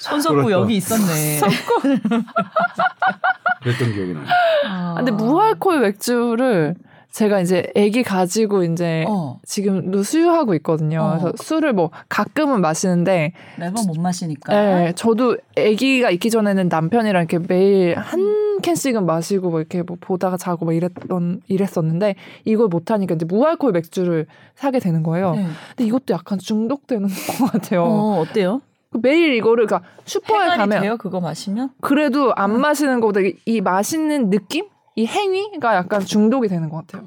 손석구 0.00 0.44
그렇죠. 0.44 0.62
여기 0.62 0.76
있었네. 0.76 1.40
그랬던 3.62 3.92
기억이 3.92 4.14
나요. 4.14 4.24
아. 4.66 4.94
근데 4.96 5.10
무알콜 5.10 5.80
맥주를 5.80 6.74
제가 7.10 7.40
이제 7.40 7.70
애기 7.74 8.02
가지고 8.02 8.62
이제 8.64 9.04
어, 9.08 9.40
지금도 9.44 10.02
수유하고 10.02 10.54
있거든요. 10.56 11.00
어. 11.02 11.18
그래서 11.18 11.32
술을 11.42 11.72
뭐 11.72 11.90
가끔은 12.08 12.60
마시는데, 12.60 13.32
매번 13.58 13.86
못 13.86 13.98
마시니까. 13.98 14.54
예, 14.86 14.92
저도 14.94 15.36
아기가 15.56 16.10
있기 16.10 16.30
전에는 16.30 16.68
남편이랑 16.68 17.26
이렇게 17.28 17.38
매일 17.38 17.96
한 17.98 18.60
캔씩은 18.60 19.06
마시고 19.06 19.50
뭐 19.50 19.60
이렇게 19.60 19.82
뭐 19.82 19.96
보다가 20.00 20.36
자고 20.36 20.64
뭐 20.64 20.74
이랬던 20.74 21.42
이랬었는데 21.48 22.16
이걸 22.44 22.68
못 22.68 22.90
하니까 22.90 23.14
이제 23.14 23.24
무알콜 23.24 23.72
맥주를 23.72 24.26
사게 24.54 24.78
되는 24.80 25.02
거예요. 25.02 25.34
네. 25.34 25.46
근데 25.70 25.84
이것도 25.86 26.12
약간 26.14 26.38
중독되는 26.38 27.08
것 27.38 27.52
같아요. 27.52 27.84
어, 27.84 28.20
어때요? 28.20 28.60
매일 29.00 29.34
이거를 29.34 29.66
그러니까 29.66 29.88
슈퍼에 30.04 30.46
가면 30.48 30.80
돼요? 30.80 30.96
그거 30.98 31.20
마시면? 31.20 31.70
그래도 31.80 32.32
안 32.34 32.58
마시는 32.60 33.00
것보다 33.00 33.20
이- 33.20 33.34
이 33.46 33.60
맛있는 33.60 34.30
느낌, 34.30 34.64
이 34.98 35.06
행위가 35.06 35.76
약간 35.76 36.00
중독이 36.00 36.48
되는 36.48 36.68
것 36.68 36.78
같아요. 36.78 37.06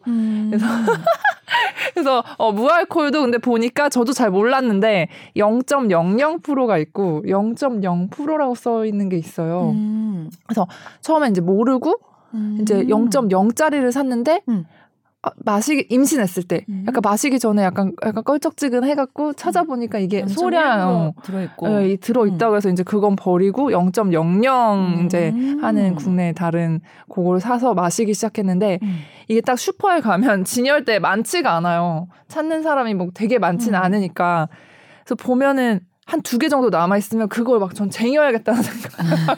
그래서 0.50 0.66
그래서 1.94 2.24
어, 2.38 2.54
무알콜도 2.54 3.22
근데 3.22 3.38
보니까 3.38 3.90
저도 3.90 4.14
잘 4.14 4.32
몰랐는데 4.32 5.10
0.00%가 5.36 6.78
있고 6.78 7.22
0.0%라고 7.26 8.56
써 8.56 8.86
있는 8.86 9.10
게 9.10 9.18
있어요. 9.18 9.72
음. 9.72 10.30
처음에 11.02 11.28
이제 11.28 11.42
모르고 11.42 12.00
음. 12.34 12.60
이제 12.62 12.86
0.0짜리를 12.86 13.92
샀는데 13.92 14.42
음. 14.48 14.66
아, 15.24 15.30
마시기 15.38 15.86
임신했을 15.90 16.44
때 16.44 16.66
음. 16.68 16.84
약간 16.88 17.02
마시기 17.04 17.38
전에 17.38 17.64
약간 17.64 17.94
약간 18.04 18.24
껄쩍지근 18.24 18.84
해갖고 18.84 19.34
찾아보니까 19.34 20.00
이게 20.00 20.26
소량 20.26 20.90
어, 20.90 21.14
들어있고. 21.22 21.84
예, 21.84 21.90
이 21.92 21.98
들어 21.98 22.26
있다고 22.26 22.56
해서 22.56 22.70
이제 22.70 22.82
그건 22.82 23.16
버리고 23.16 23.70
0.00 23.70 24.76
음. 24.76 25.06
이제 25.06 25.32
하는 25.62 25.94
국내 25.94 26.34
다른 26.34 26.82
그걸 27.08 27.40
사서 27.40 27.76
마시기 27.76 28.16
시작했는데 28.16 28.80
음. 28.82 29.00
이게 29.28 29.42
딱 29.42 29.60
슈퍼에 29.60 30.00
가면 30.00 30.44
진열대 30.46 30.98
많지가 30.98 31.56
않아요. 31.58 32.08
찾는 32.28 32.64
사람이 32.64 32.96
뭐 32.96 33.10
되게 33.14 33.38
많지는 33.38 33.78
음. 33.78 33.84
않으니까 33.84 34.50
그래서 35.04 35.16
보면은 35.16 35.82
한 36.12 36.22
두 36.22 36.38
개 36.38 36.50
정도 36.50 36.70
남아 36.70 36.98
있으면 36.98 37.30
그걸 37.30 37.60
막 37.60 37.74
전 37.74 37.90
쟁여야겠다는 37.90 38.62
생각. 38.64 38.92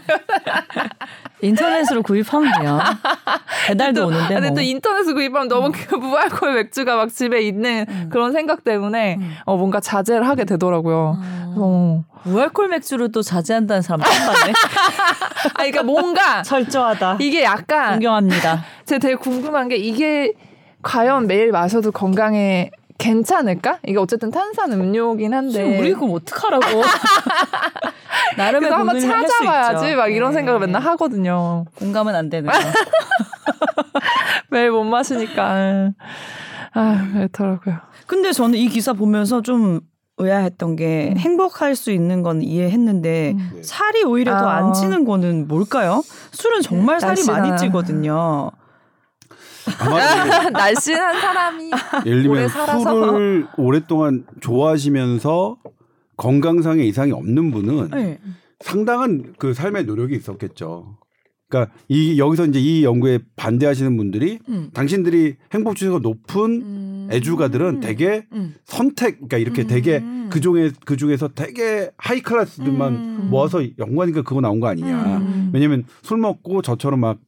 인터넷으로 1.42 2.02
구입하면 2.04 2.52
돼요. 2.60 2.80
배달도 3.68 4.08
오는데 4.08 4.34
근데 4.36 4.48
뭐. 4.50 4.56
또 4.56 4.62
인터넷에서 4.62 5.14
구입하면 5.14 5.48
너무 5.50 5.72
그 5.76 5.96
무알콜 5.96 6.54
맥주가 6.56 6.96
막 6.96 7.10
집에 7.14 7.42
있는 7.42 7.86
음. 7.90 8.10
그런 8.12 8.32
생각 8.32 8.64
때문에 8.64 9.16
음. 9.20 9.36
어 9.46 9.58
뭔가 9.58 9.80
자제를 9.82 10.28
하게 10.28 10.46
되더라고요. 10.46 11.18
아. 11.22 11.54
어. 11.58 12.04
무알콜 12.24 12.70
맥주를 12.70 13.12
또 13.12 13.22
자제한다는 13.22 13.82
사람 13.82 14.02
처음 14.02 14.34
봤네. 14.34 14.54
아, 15.54 15.58
그러니까 15.58 15.84
뭔가 15.84 16.42
철저하다. 16.44 17.18
이게 17.20 17.44
약간 17.44 17.94
존경합니다. 17.96 18.64
제가 18.86 19.00
되게 19.00 19.16
궁금한 19.16 19.68
게 19.68 19.76
이게 19.76 20.32
과연 20.82 21.28
매일 21.28 21.52
마셔도 21.52 21.92
건강에 21.92 22.72
괜찮을까? 23.04 23.80
이게 23.86 23.98
어쨌든 24.00 24.32
탄산 24.32 24.72
음료긴 24.72 25.34
한데. 25.34 25.80
우리 25.80 25.94
그럼 25.94 26.13
어떡하라고. 26.13 26.66
나름의 28.38 28.70
그래서 28.70 28.76
한번 28.76 29.00
찾아봐야지. 29.00 29.96
막 29.96 30.08
이런 30.08 30.32
네. 30.32 30.36
생각을 30.38 30.62
맨날 30.62 30.82
하거든요. 30.84 31.66
공감은 31.76 32.16
안 32.16 32.30
되네요. 32.30 32.52
매일 34.50 34.72
못 34.72 34.84
마시니까. 34.86 35.92
아, 36.74 37.08
그렇더라고요. 37.13 37.78
근데 38.08 38.32
저는 38.32 38.58
이 38.58 38.68
기사 38.70 38.94
보면서 38.94 39.42
좀 39.42 39.82
의아했던 40.18 40.76
게 40.76 41.10
음. 41.13 41.18
행복할 41.18 41.76
수 41.76 41.92
있는 41.92 42.22
건 42.22 42.42
이해했는데 42.42 43.32
음. 43.32 43.52
네. 43.56 43.63
살이 43.63 44.04
오히려 44.04 44.38
더 44.38 44.48
아. 44.48 44.58
안 44.58 44.74
찌는 44.74 45.06
거는 45.06 45.48
뭘까요? 45.48 46.04
술은 46.32 46.62
정말 46.62 47.02
살이 47.02 47.26
많이 47.26 47.50
날씬한. 47.50 47.58
찌거든요. 47.58 48.52
아마 49.80 50.49
날씬한 50.52 51.21
사람이. 51.21 51.71
예를 52.06 52.19
오래 52.19 52.23
들면 52.23 52.49
살아서. 52.49 52.80
술을 52.84 53.47
오랫동안 53.58 54.26
좋아하시면서 54.41 55.58
건강상의 56.17 56.88
이상이 56.88 57.12
없는 57.12 57.52
분은 57.52 57.89
네. 57.91 58.19
상당한 58.60 59.34
그 59.38 59.54
삶의 59.54 59.86
노력이 59.86 60.15
있었겠죠. 60.15 60.97
그러니까 61.49 61.71
이 61.88 62.17
여기서 62.19 62.47
이제 62.47 62.60
이 62.60 62.84
연구에 62.84 63.19
반대하시는 63.36 63.95
분들이 63.95 64.39
음. 64.49 64.71
당신들이 64.73 65.36
행복 65.54 65.76
지수가 65.76 65.99
높은 65.99 66.62
음. 66.62 67.10
애주가들은 67.12 67.80
되게 67.80 68.26
음. 68.34 68.56
선택, 68.65 69.15
그러니까 69.17 69.38
이렇게 69.38 69.62
음. 69.62 69.67
되게 69.67 70.04
그 70.32 70.41
중에 70.41 70.71
그 70.84 70.97
중에서 70.97 71.28
되게 71.28 71.91
하이 71.97 72.21
클래스들만 72.21 72.93
음. 72.93 73.28
모아서 73.30 73.62
연구하니까 73.78 74.23
그거 74.23 74.41
나온 74.41 74.60
거 74.60 74.67
아니냐. 74.67 75.17
음. 75.17 75.52
왜냐면 75.54 75.84
술 76.02 76.17
먹고 76.17 76.63
저처럼 76.63 77.02
막, 77.02 77.19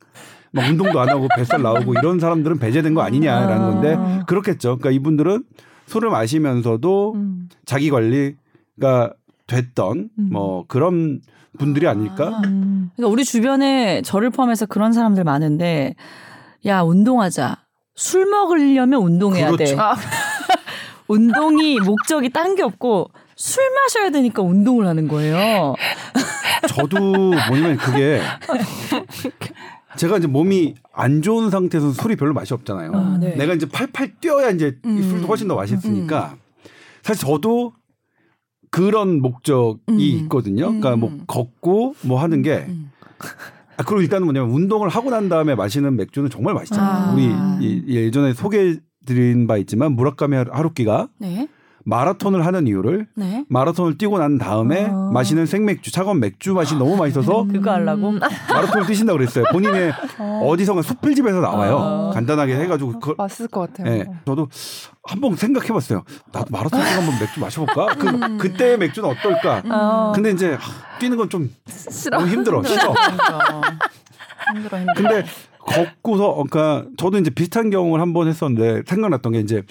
막 0.55 0.69
운동도 0.69 0.99
안 0.99 1.09
하고 1.09 1.27
뱃살 1.35 1.61
나오고 1.61 1.93
이런 1.99 2.19
사람들은 2.19 2.59
배제된 2.59 2.93
거 2.93 3.01
아니냐라는 3.01 3.61
아. 3.61 3.71
건데 3.71 3.97
그렇겠죠. 4.27 4.77
그러니까 4.77 4.91
이분들은 4.91 5.43
술을 5.87 6.09
마시면서도 6.09 7.13
음. 7.15 7.49
자기 7.65 7.89
관리가 7.89 9.13
됐던 9.47 10.09
음. 10.17 10.29
뭐 10.31 10.65
그런 10.67 11.21
분들이 11.59 11.87
아닐까? 11.87 12.41
음. 12.45 12.89
그러니까 12.95 13.11
우리 13.13 13.23
주변에 13.23 14.01
저를 14.01 14.29
포함해서 14.29 14.65
그런 14.65 14.93
사람들 14.93 15.23
많은데 15.23 15.95
야 16.65 16.81
운동하자. 16.81 17.57
술 17.97 18.25
먹으려면 18.25 19.01
운동해야 19.01 19.51
돼. 19.51 19.55
그렇죠. 19.55 19.79
아, 19.79 19.95
운동이 21.07 21.79
목적이 21.79 22.29
딴 22.29 22.55
게 22.55 22.63
없고 22.63 23.09
술 23.37 23.63
마셔야 23.73 24.09
되니까 24.09 24.41
운동을 24.41 24.85
하는 24.87 25.07
거예요. 25.07 25.75
저도 26.67 26.97
뭐냐면 26.97 27.77
그게 27.77 28.19
제가 29.97 30.17
이제 30.17 30.27
몸이 30.27 30.75
안 30.93 31.21
좋은 31.21 31.49
상태에서 31.49 31.91
술이 31.91 32.15
별로 32.15 32.34
맛이 32.34 32.53
없잖아요. 32.53 32.91
아, 32.93 33.17
네. 33.19 33.36
내가 33.36 33.53
이제 33.53 33.65
팔팔 33.67 34.15
뛰어야 34.19 34.49
이제 34.51 34.78
이 34.84 34.88
음. 34.88 35.01
술도 35.01 35.28
훨씬 35.28 35.47
더 35.47 35.55
맛있으니까 35.55 36.36
사실 37.03 37.26
저도 37.26 37.74
그런 38.72 39.22
목적이 39.22 39.80
음. 39.89 39.99
있거든요. 39.99 40.65
그러니까 40.67 40.95
뭐 40.97 41.09
음. 41.09 41.24
걷고 41.28 41.95
뭐 42.01 42.22
하는 42.22 42.41
게 42.41 42.65
음. 42.67 42.91
아, 43.78 43.84
그리고 43.84 44.01
일단 44.01 44.22
은 44.22 44.26
뭐냐면 44.26 44.51
운동을 44.51 44.89
하고 44.89 45.09
난 45.09 45.30
다음에 45.30 45.55
마시는 45.55 45.95
맥주는 45.95 46.30
정말 46.30 46.53
맛있잖아요. 46.53 46.89
아. 47.09 47.13
우리 47.13 47.26
이- 47.65 47.84
예전에 47.88 48.34
소개드린 48.34 49.47
바 49.47 49.57
있지만 49.57 49.93
무라카미 49.93 50.36
하루- 50.36 50.51
하루키가 50.53 51.09
네. 51.19 51.47
마라톤을 51.88 52.45
하는 52.45 52.65
이유를 52.67 53.07
네. 53.15 53.45
마라톤을 53.47 53.97
뛰고 53.99 54.17
난 54.17 54.38
다음에 54.39 54.88
아. 54.89 55.11
마시는 55.13 55.45
생맥주, 55.45 55.91
차가운 55.91 56.19
맥주 56.19 56.53
맛이 56.53 56.75
너무 56.75 56.97
맛있어서 56.97 57.45
그거 57.45 57.71
하려고. 57.71 58.09
음. 58.09 58.19
마라톤을 58.49 58.88
뛰신다 58.88 59.13
그랬어요. 59.13 59.45
본인의 59.51 59.93
어 60.19 60.57
디선가 60.57 60.81
숲필집에서 60.81 61.41
나와요. 61.41 61.75
어. 61.77 62.11
간단하게 62.13 62.55
해가지고 62.55 62.99
그, 62.99 63.13
맛있을 63.17 63.47
것 63.49 63.61
같아요. 63.71 63.93
예, 63.93 64.05
저도 64.25 64.49
한번 65.03 65.36
생각해봤어요. 65.36 66.03
나도 66.33 66.47
마라톤 66.49 66.81
뛰고 66.81 66.91
한번 67.01 67.19
맥주 67.19 67.39
마셔볼까? 67.39 67.86
음. 67.93 68.38
그 68.39 68.49
그때의 68.49 68.77
맥주는 68.79 69.07
어떨까? 69.07 69.61
어. 69.69 70.11
근데 70.15 70.31
이제 70.31 70.53
하, 70.53 70.97
뛰는 70.99 71.17
건 71.17 71.29
좀. 71.29 71.53
너무 72.11 72.27
힘들어, 72.27 72.61
싫어. 72.65 72.81
힘들어. 72.81 73.61
힘들어 74.55 74.79
힘들어. 74.79 74.93
근데 74.95 75.25
걷고서 75.59 76.33
그러니까 76.49 76.86
저도 76.97 77.17
이제 77.19 77.29
비슷한 77.29 77.69
경험을 77.69 77.99
한 78.01 78.13
번 78.13 78.27
했었는데 78.27 78.83
생각났던 78.88 79.33
게 79.33 79.39
이제 79.39 79.63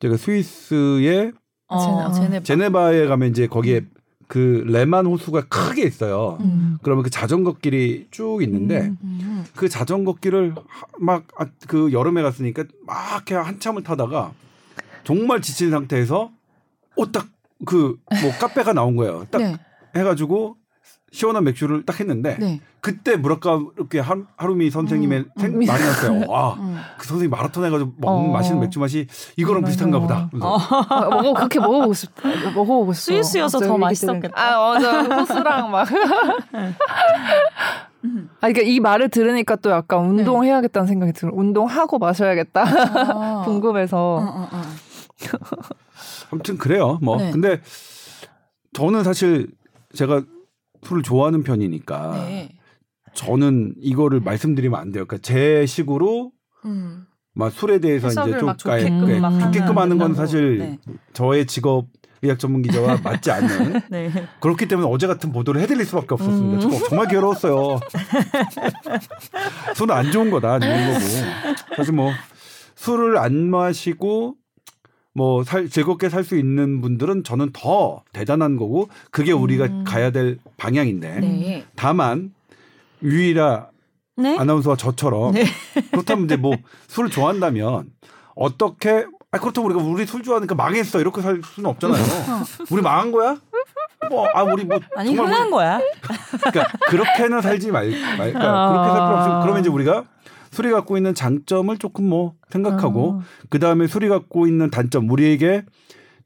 제가 0.00 0.16
스위스의 0.16 1.32
어, 1.68 2.12
제네바. 2.12 2.42
제네바에 2.42 3.06
가면 3.06 3.30
이제 3.30 3.46
거기에 3.46 3.82
그 4.26 4.64
레만 4.66 5.06
호수가 5.06 5.42
크게 5.48 5.82
있어요. 5.82 6.38
음. 6.40 6.78
그러면 6.82 7.02
그 7.04 7.10
자전거 7.10 7.54
길이 7.54 8.06
쭉 8.10 8.42
있는데 8.42 8.92
음. 9.02 9.44
그 9.54 9.68
자전거 9.68 10.14
길을 10.14 10.54
막 10.98 11.24
그 11.66 11.92
여름에 11.92 12.22
갔으니까 12.22 12.64
막 12.86 13.24
그냥 13.24 13.46
한참을 13.46 13.82
타다가 13.82 14.32
정말 15.04 15.40
지친 15.42 15.70
상태에서 15.70 16.30
오딱 16.96 17.26
그 17.66 17.98
뭐 18.22 18.32
카페가 18.40 18.72
나온 18.72 18.96
거예요. 18.96 19.26
딱 19.30 19.38
네. 19.38 19.56
해가지고 19.96 20.56
시원한 21.12 21.42
맥주를 21.44 21.84
딱 21.84 21.98
했는데 21.98 22.36
네. 22.38 22.60
그때 22.80 23.16
무라카미 23.16 23.66
하- 24.00 24.22
하루미 24.36 24.70
선생님의 24.70 25.18
음, 25.18 25.24
생, 25.38 25.54
음. 25.60 25.66
말이 25.66 25.82
났어요. 25.82 26.22
와, 26.30 26.54
음. 26.54 26.78
그 26.98 27.06
선생님 27.06 27.30
마라톤 27.30 27.64
해가지고 27.64 27.92
먹는 27.98 28.30
어. 28.30 28.32
마시는 28.32 28.60
맥주 28.60 28.78
맛이 28.78 29.06
이거랑. 29.36 29.64
비슷한가 29.64 29.98
보다. 29.98 30.28
그래서 30.30 30.56
아, 30.56 31.08
먹어 31.10 31.34
그렇게 31.34 31.58
먹어보고 31.58 31.92
싶 31.94 32.10
먹어보고 32.54 32.92
싶어. 32.94 33.12
스위스여서 33.14 33.58
더 33.58 33.76
맛있었겠다. 33.76 34.34
아 34.40 34.72
맞아 34.74 35.02
호수랑 35.20 35.70
막. 35.72 35.88
아 38.40 38.48
그러니까 38.48 38.62
이 38.62 38.80
말을 38.80 39.08
들으니까 39.10 39.56
또 39.56 39.70
약간 39.70 40.00
운동해야겠다는 40.06 40.86
생각이 40.86 41.12
들어. 41.12 41.30
운동하고 41.34 41.98
마셔야겠다. 41.98 42.62
아. 42.62 43.42
궁금해서. 43.44 43.98
어, 43.98 44.20
어, 44.20 44.48
어. 44.52 44.62
아무튼 46.30 46.56
그래요. 46.56 46.98
뭐 47.02 47.16
네. 47.18 47.30
근데 47.30 47.60
저는 48.72 49.04
사실 49.04 49.48
제가 49.94 50.22
술을 50.82 51.02
좋아하는 51.02 51.42
편이니까 51.42 52.24
네. 52.26 52.50
저는 53.14 53.74
이거를 53.80 54.20
말씀드리면 54.20 54.78
안 54.78 54.92
돼요. 54.92 55.04
그러니까 55.06 55.18
제 55.26 55.66
식으로 55.66 56.32
음. 56.64 57.06
막 57.34 57.52
술에 57.52 57.78
대해서 57.78 58.08
이제 58.08 58.38
좀막 58.38 58.58
좋게끔 58.58 59.10
예, 59.10 59.20
막 59.20 59.38
좋게끔 59.38 59.78
하는 59.78 59.98
건. 59.98 60.14
사실 60.14 60.58
네. 60.58 60.78
저의 61.12 61.46
직업 61.46 61.86
의학 62.22 62.38
전문 62.38 62.60
기자와 62.62 62.98
맞지 63.02 63.30
않는 63.30 63.80
네. 63.88 64.10
그렇기 64.40 64.68
때문에 64.68 64.86
어제 64.90 65.06
같은 65.06 65.32
보도를 65.32 65.60
해드릴 65.62 65.84
수밖에 65.86 66.08
없었습니다. 66.10 66.60
저 66.60 66.88
정말 66.88 67.08
괴로웠어요. 67.08 67.80
술은 69.74 69.94
안 69.94 70.10
좋은 70.12 70.30
거다, 70.30 70.54
안 70.54 70.60
좋은 70.60 70.86
거고. 70.92 71.00
사실 71.76 71.94
뭐 71.94 72.12
술을 72.74 73.16
안 73.18 73.50
마시고 73.50 74.36
뭐 75.12 75.42
살, 75.44 75.68
즐겁게 75.68 76.08
살 76.08 76.24
수 76.24 76.36
있는 76.36 76.80
분들은 76.80 77.24
저는 77.24 77.50
더 77.52 78.02
대단한 78.12 78.56
거고 78.56 78.88
그게 79.10 79.32
우리가 79.32 79.64
음. 79.66 79.84
가야 79.84 80.10
될 80.10 80.38
방향인데 80.56 81.20
네. 81.20 81.64
다만 81.76 82.32
유일아 83.02 83.68
네. 84.16 84.36
아나운서와 84.38 84.76
저처럼 84.76 85.32
네. 85.32 85.44
그렇다면 85.90 86.26
이제 86.26 86.36
뭐 86.36 86.54
술을 86.88 87.10
좋아한다면 87.10 87.90
어떻게 88.36 89.06
아 89.32 89.38
그렇다고 89.38 89.66
우리가 89.68 89.82
우리 89.82 90.06
술 90.06 90.22
좋아하니까 90.22 90.54
망했어 90.54 91.00
이렇게 91.00 91.22
살 91.22 91.40
수는 91.44 91.70
없잖아요. 91.70 92.02
우리 92.70 92.82
망한 92.82 93.12
거야? 93.12 93.36
뭐 94.10 94.26
아 94.34 94.42
우리 94.42 94.64
뭐 94.64 94.78
아니 94.96 95.14
정말 95.14 95.32
흔한 95.34 95.50
거야. 95.50 95.80
그러니까 96.40 96.76
그렇게는 96.88 97.40
살지 97.40 97.70
말, 97.70 97.90
말 97.90 98.32
그러니까 98.32 98.40
아. 98.42 98.70
그렇게 98.72 98.88
살 98.90 99.06
필요 99.08 99.16
없으면 99.18 99.40
그러면 99.42 99.60
이제 99.60 99.68
우리가 99.70 100.04
술이 100.50 100.70
갖고 100.70 100.96
있는 100.96 101.14
장점을 101.14 101.76
조금 101.78 102.08
뭐 102.08 102.34
생각하고 102.50 103.22
그 103.48 103.58
다음에 103.58 103.86
술이 103.86 104.08
갖고 104.08 104.46
있는 104.46 104.70
단점 104.70 105.08
우리에게 105.08 105.64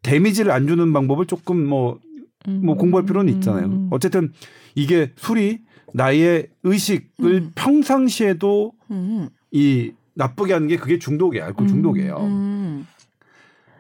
데미지를 0.02 0.50
안 0.50 0.66
주는 0.66 0.92
방법을 0.92 1.26
조금 1.26 1.66
뭐뭐 1.66 2.76
공부할 2.78 3.04
필요는 3.06 3.32
있잖아요. 3.34 3.66
음. 3.66 3.88
어쨌든 3.90 4.32
이게 4.74 5.12
술이 5.16 5.60
나의 5.92 6.48
의식을 6.62 7.32
음. 7.32 7.52
평상시에도 7.54 8.72
음. 8.90 9.28
이 9.50 9.92
나쁘게 10.14 10.52
하는 10.52 10.68
게 10.68 10.76
그게 10.76 10.98
중독이에요. 10.98 11.44
알코올 11.44 11.66
음. 11.66 11.68
중독이에요. 11.68 12.16
음. 12.16 12.86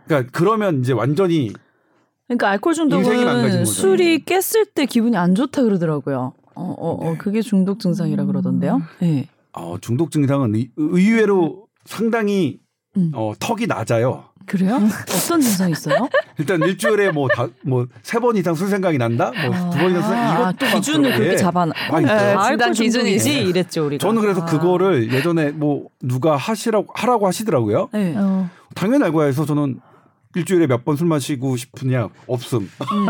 그러니까 0.06 0.30
그러면 0.32 0.80
이제 0.80 0.92
완전히 0.92 1.52
그러니까 2.26 2.50
알코올 2.50 2.74
중독은. 2.74 3.64
술이 3.64 4.24
깼을 4.24 4.66
때 4.74 4.86
기분이 4.86 5.16
안 5.16 5.34
좋다 5.34 5.62
그러더라고요. 5.62 6.32
어, 6.54 6.62
어, 6.62 7.06
어 7.06 7.10
네. 7.12 7.18
그게 7.18 7.42
중독 7.42 7.80
증상이라 7.80 8.24
그러던데요. 8.26 8.82
네. 9.00 9.28
어, 9.56 9.76
중독 9.80 10.10
증상은 10.10 10.54
의- 10.54 10.70
의외로 10.76 11.66
상당히 11.84 12.58
음. 12.96 13.10
어, 13.14 13.32
턱이 13.38 13.66
낮아요. 13.66 14.24
그래요? 14.46 14.74
어떤 14.76 15.40
증상이 15.40 15.72
있어요? 15.72 16.06
일단 16.38 16.60
일주일에 16.60 17.10
뭐뭐세 17.12 18.18
번 18.18 18.36
이상 18.36 18.54
술 18.54 18.68
생각이 18.68 18.98
난다. 18.98 19.30
뭐 19.30 19.70
두 19.70 19.78
번 19.78 19.90
이상 19.90 20.02
술 20.02 20.14
아, 20.14 20.50
이것도 20.50 20.66
기준을 20.76 21.02
그렇게 21.10 21.18
그렇게 21.24 21.36
잡아. 21.38 21.64
네, 21.64 21.72
진단 22.48 22.72
기준이 22.72 22.90
중독이지 23.04 23.30
있어요. 23.30 23.48
이랬죠 23.48 23.86
우리가. 23.86 24.06
저는 24.06 24.20
그래서 24.20 24.42
아. 24.42 24.44
그거를 24.44 25.10
예전에 25.12 25.50
뭐 25.52 25.86
누가 26.02 26.36
하시라고 26.36 26.88
하라고 26.94 27.26
하시더라고요. 27.26 27.88
네. 27.94 28.14
어. 28.18 28.50
당연히 28.74 29.04
알고 29.04 29.22
해서 29.24 29.46
저는 29.46 29.80
일주일에 30.36 30.66
몇 30.66 30.84
번 30.84 30.96
술 30.96 31.06
마시고 31.06 31.56
싶으냐 31.56 32.08
없음. 32.26 32.58
음. 32.60 33.06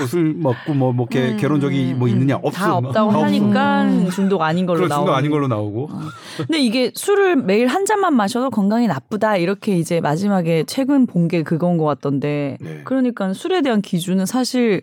뭐술 0.00 0.34
먹고 0.34 0.74
뭐, 0.74 0.92
뭐 0.92 1.06
이렇게 1.10 1.32
음, 1.32 1.36
결혼 1.38 1.60
적이 1.60 1.94
뭐 1.94 2.08
음, 2.08 2.12
있느냐 2.12 2.36
음. 2.36 2.40
없음. 2.44 2.52
다 2.58 2.76
없다고 2.76 3.10
다 3.12 3.18
없음. 3.18 3.24
하니까 3.24 3.82
음. 3.84 4.10
중독 4.10 4.42
아닌 4.42 4.66
걸로 4.66 4.86
나오고. 4.86 5.04
중독 5.06 5.14
아닌 5.16 5.30
걸로 5.30 5.48
나오고. 5.48 5.90
근데 6.38 6.58
이게 6.58 6.90
술을 6.94 7.36
매일 7.36 7.68
한 7.68 7.84
잔만 7.86 8.14
마셔도 8.14 8.50
건강에 8.50 8.86
나쁘다 8.86 9.36
이렇게 9.36 9.76
이제 9.78 10.00
마지막에 10.00 10.64
최근 10.66 11.06
본 11.06 11.28
게 11.28 11.42
그건 11.42 11.76
것 11.78 11.84
같던데. 11.84 12.58
네. 12.60 12.80
그러니까 12.84 13.32
술에 13.32 13.62
대한 13.62 13.80
기준은 13.82 14.26
사실 14.26 14.82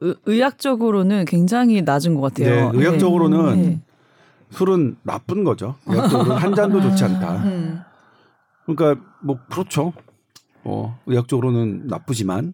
의, 0.00 0.14
의학적으로는 0.26 1.24
굉장히 1.26 1.82
낮은 1.82 2.14
것 2.14 2.20
같아요. 2.20 2.72
네, 2.72 2.78
의학적으로는 2.78 3.62
네. 3.62 3.80
술은 4.50 4.96
나쁜 5.02 5.44
거죠. 5.44 5.74
의학적으로 5.86 6.34
한 6.34 6.54
잔도 6.54 6.80
좋지 6.80 7.04
않다. 7.04 7.36
음. 7.44 7.80
그러니까 8.66 9.02
뭐 9.22 9.38
그렇죠. 9.50 9.92
어, 10.64 10.98
의학적으로는 11.06 11.86
나쁘지만 11.86 12.52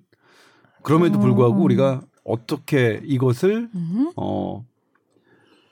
그럼에도 0.82 1.18
불구하고 1.18 1.56
음. 1.56 1.62
우리가 1.62 2.02
어떻게 2.24 3.00
이것을 3.04 3.68
음. 3.74 4.12
어 4.16 4.64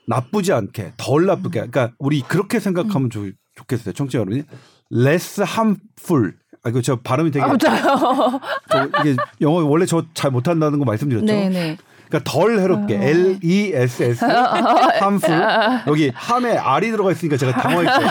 나쁘지 0.07 0.51
않게 0.53 0.93
덜 0.97 1.25
나쁘게 1.25 1.59
그러니까 1.67 1.91
우리 1.99 2.21
그렇게 2.21 2.59
생각하면 2.59 3.09
좋, 3.09 3.31
좋겠어요. 3.55 3.93
청취자 3.93 4.19
여러분이 4.19 4.43
less 4.91 5.41
harmful 5.41 6.33
아 6.63 6.69
이거 6.69 6.81
저 6.81 6.95
발음이 6.97 7.31
되게 7.31 7.43
아, 7.43 7.47
맞아요. 7.47 8.39
저 8.69 8.85
이게 9.01 9.15
영어 9.41 9.63
원래 9.65 9.85
저 9.85 10.03
잘 10.13 10.31
못한다는 10.31 10.79
거 10.79 10.85
말씀드렸죠. 10.85 11.25
네네. 11.25 11.77
그러니까 12.13 12.31
덜 12.31 12.59
해롭게 12.59 12.95
L 12.95 13.39
E 13.41 13.71
S 13.73 14.03
S 14.03 14.23
harmful 14.23 15.41
여기 15.87 16.11
함에 16.13 16.55
R이 16.55 16.91
들어가 16.91 17.11
있으니까 17.11 17.37
제가 17.37 17.53
당황했어요. 17.53 18.07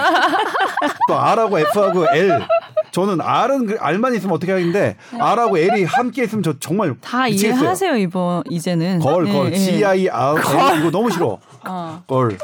또 1.07 1.15
R하고 1.15 1.59
F하고 1.61 2.07
L 2.13 2.43
저는 2.91 3.21
R은 3.21 3.67
그 3.67 3.77
R만 3.79 4.15
있으면 4.17 4.35
어떻게 4.35 4.51
하겠는데 4.51 4.97
R하고 5.13 5.57
L이 5.57 5.85
함께 5.85 6.25
있으면 6.25 6.43
저 6.43 6.59
정말 6.59 6.95
다 7.01 7.27
미치겠어요. 7.27 7.61
이해하세요 7.61 7.97
이번 7.99 8.43
이제는. 8.51 8.99
걸, 8.99 9.25
걸, 9.27 9.51
네, 9.51 9.57
G 9.57 9.79
네. 9.79 9.85
I 9.85 10.09
R 10.09 10.41
L 10.41 10.81
이거 10.81 10.91
너무 10.91 11.09
싫어. 11.11 11.39
어. 11.65 12.03
걸. 12.09 12.37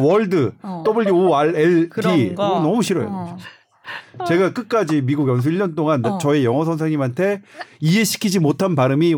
월드 0.00 0.52
어. 0.62 0.84
W 0.86 1.26
O 1.28 1.34
R 1.34 1.48
L 1.56 1.90
D 1.90 2.34
너무 2.36 2.82
싫어요. 2.82 3.08
어. 3.10 3.36
제가 4.26 4.52
끝까지 4.52 5.02
미국 5.02 5.28
연수 5.28 5.50
1년 5.50 5.74
동안 5.76 6.04
어. 6.04 6.18
저의 6.18 6.44
영어 6.44 6.64
선생님한테 6.64 7.42
이해시키지 7.80 8.38
못한 8.40 8.74
발음이 8.74 9.14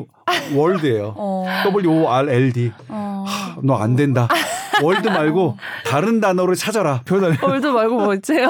world예요. 0.54 1.14
어. 1.16 1.46
W 1.64 1.90
O 2.04 2.08
R 2.10 2.30
L 2.30 2.52
D. 2.52 2.72
어. 2.88 3.24
너 3.62 3.74
안 3.76 3.96
된다. 3.96 4.28
world 4.82 5.08
말고 5.08 5.56
다른 5.86 6.20
단어를 6.20 6.54
찾아라. 6.54 7.02
표현을. 7.06 7.38
world 7.42 7.66
말고 7.66 7.96
뭐 7.96 8.14
있지요? 8.14 8.48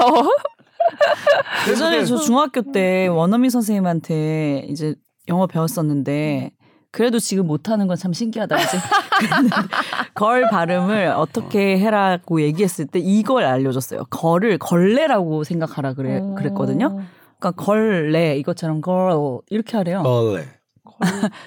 예전에 1.69 2.05
저 2.05 2.17
중학교 2.17 2.71
때 2.71 3.07
원어민 3.07 3.49
선생님한테 3.49 4.65
이제 4.69 4.95
영어 5.27 5.47
배웠었는데 5.47 6.51
그래도 6.91 7.19
지금 7.19 7.47
못하는 7.47 7.87
건 7.87 7.97
참 7.97 8.13
신기하다. 8.13 8.57
이제 8.59 8.77
girl 10.13 10.47
발음을 10.49 11.07
어떻게 11.07 11.79
해라고 11.79 12.41
얘기했을 12.41 12.85
때 12.85 12.99
이걸 12.99 13.43
알려줬어요. 13.43 14.05
girl을 14.09 14.57
걸레라고 14.57 15.43
생각하라 15.43 15.93
그래 15.93 16.21
그랬거든요. 16.37 16.99
그러니까 17.39 17.51
걸레 17.63 18.37
이것처럼 18.37 18.81
girl 18.83 19.39
이렇게 19.49 19.77
하래요. 19.77 20.03
벌레. 20.03 20.45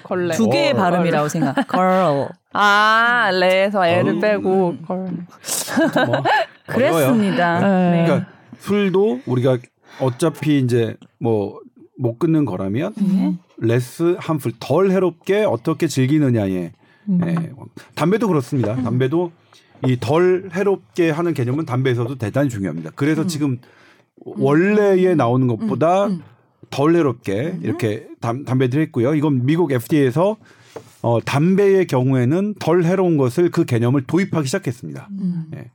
걸레. 0.03 0.35
두 0.35 0.49
개의 0.49 0.71
어, 0.73 0.75
발음이라고 0.75 1.27
생각. 1.29 1.55
girl. 1.69 2.29
아, 2.53 3.29
레에서 3.33 3.85
애를 3.87 4.17
어. 4.17 4.19
빼고 4.19 4.75
girl. 4.87 4.97
뭐. 6.05 6.23
그랬습니다. 6.67 7.59
네. 7.59 8.03
그러니까 8.05 8.29
술도 8.59 9.21
우리가 9.25 9.57
어차피 9.99 10.59
이제 10.59 10.95
뭐 11.19 11.59
못 12.01 12.17
끊는 12.17 12.45
거라면 12.45 12.93
네. 12.97 13.37
less 13.61 14.15
harmful 14.19 14.53
덜 14.59 14.91
해롭게 14.91 15.43
어떻게 15.43 15.87
즐기느냐에 15.87 16.71
음. 17.09 17.19
예. 17.25 17.51
담배도 17.95 18.27
그렇습니다. 18.27 18.75
담배도 18.75 19.31
이 19.87 19.97
덜 19.99 20.49
해롭게 20.53 21.09
하는 21.09 21.33
개념은 21.33 21.65
담배에서도 21.65 22.17
대단히 22.17 22.49
중요합니다. 22.49 22.91
그래서 22.95 23.25
지금 23.27 23.57
원래에 24.25 25.15
나오는 25.15 25.47
것보다 25.47 26.07
음. 26.07 26.21
덜 26.69 26.95
해롭게 26.95 27.59
이렇게 27.61 28.07
담, 28.19 28.45
담배들 28.45 28.81
했고요. 28.81 29.15
이건 29.15 29.45
미국 29.45 29.71
FDA에서 29.71 30.37
어, 31.01 31.19
담배의 31.21 31.87
경우에는 31.87 32.55
덜 32.59 32.83
해로운 32.83 33.17
것을 33.17 33.49
그 33.51 33.65
개념을 33.65 34.03
도입하기 34.05 34.45
시작했습니다. 34.47 35.07
음. 35.11 35.45
예. 35.55 35.71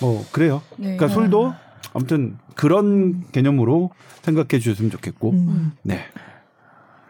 뭐 0.00 0.24
그래요. 0.32 0.60
네. 0.76 0.96
그러니까 0.96 1.08
술도 1.08 1.54
아무튼 1.94 2.36
그런 2.54 3.24
개념으로 3.32 3.90
생각해 4.22 4.60
주셨으면 4.60 4.90
좋겠고. 4.90 5.30
음. 5.30 5.72
네. 5.82 6.00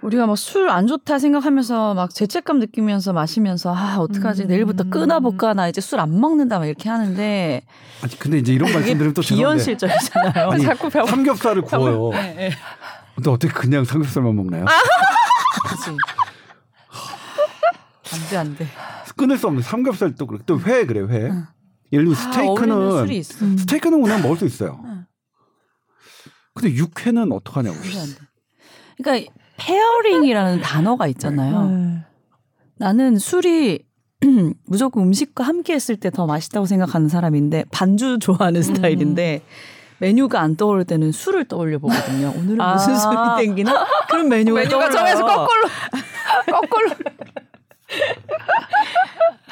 우리가 0.03 0.27
막 0.27 0.33
술 0.37 0.69
안 0.69 0.87
좋다 0.87 1.19
생각하면서 1.19 1.95
막 1.95 2.13
죄책감 2.13 2.59
느끼면서 2.59 3.13
마시면서 3.13 3.73
아 3.75 3.99
어떡하지 3.99 4.43
음. 4.43 4.49
내일부터 4.49 4.85
끊어볼까 4.85 5.55
나 5.55 5.69
이제 5.69 5.81
술 5.81 6.01
안 6.01 6.21
먹는다 6.21 6.59
막 6.59 6.67
이렇게 6.67 6.89
하는데 6.89 7.63
아니 8.03 8.19
근데 8.19 8.39
이제 8.39 8.53
이런 8.53 8.73
말씀드리면 8.73 9.15
또 9.15 9.23
비현실적이잖아요. 9.23 10.51
아니 10.51 10.65
자꾸 10.65 10.91
배워. 10.91 11.07
삼겹살을 11.07 11.63
구워요. 11.63 12.11
네, 12.11 12.35
네. 12.35 12.51
근데 13.15 13.31
어떻게 13.31 13.53
그냥 13.53 13.85
삼겹살만 13.85 14.35
먹나요? 14.35 14.65
그치. 15.69 15.97
안돼 18.13 18.37
안돼. 18.37 18.67
끊을 19.17 19.39
수 19.39 19.47
없는 19.47 19.63
삼겹살도 19.63 20.27
그렇고 20.27 20.45
또 20.45 20.59
회 20.59 20.85
그래요 20.87 21.07
회. 21.09 21.29
응. 21.31 21.47
예를 21.93 22.07
들면 22.07 22.15
아, 22.15 22.33
스테이크는 22.33 22.91
술이 23.07 23.17
있어. 23.19 23.45
음. 23.45 23.57
스테이크는 23.59 24.03
그냥 24.03 24.23
먹을 24.23 24.37
수 24.37 24.47
있어요. 24.47 24.81
응. 24.85 25.05
근데 26.55 26.75
육회는 26.75 27.31
어떡하냐고. 27.33 27.77
그러니까 28.99 29.33
pairing이라는 29.67 30.61
단어가 30.61 31.07
있잖아요. 31.09 31.67
네. 31.69 31.99
나는 32.79 33.19
술이 33.19 33.85
무조건 34.67 35.05
음식과 35.05 35.45
함께 35.45 35.75
했을 35.75 35.97
때 35.97 36.11
더 36.11 36.27
맛있다고 36.27 36.67
생각하는 36.67 37.09
사람인데 37.09 37.65
반주 37.73 38.19
좋아하는 38.21 38.63
스타일인데 38.63 39.43
메뉴가 39.99 40.41
안 40.41 40.57
떠오를 40.57 40.85
때는 40.85 41.13
술을 41.13 41.45
떠올려 41.47 41.79
보거든요. 41.79 42.33
오늘은 42.37 42.61
아. 42.61 42.75
무슨 42.75 42.97
술이 42.97 43.17
땡기나? 43.39 43.87
그런 44.11 44.29
메뉴가 44.29 44.61
메뉴가. 44.61 44.91
정해서 44.91 45.25
거꾸로 45.25 45.63
거꾸로 46.51 46.91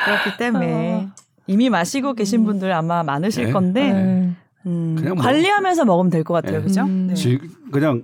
그렇기 0.05 0.37
때문에 0.39 1.09
이미 1.47 1.69
마시고 1.71 2.15
계신 2.15 2.45
분들 2.45 2.73
아마 2.73 3.03
많으실 3.03 3.47
네. 3.47 3.53
건데 3.53 3.93
네. 3.93 4.31
음, 4.67 4.97
그냥 4.99 5.15
뭐- 5.15 5.25
관리하면서 5.25 5.85
먹으면 5.85 6.11
될 6.11 6.25
것 6.25 6.35
같아요. 6.35 6.59
네. 6.59 6.65
그죠? 6.65 6.83
음. 6.83 7.07
네. 7.09 7.15
질, 7.15 7.41
그냥 7.73 8.03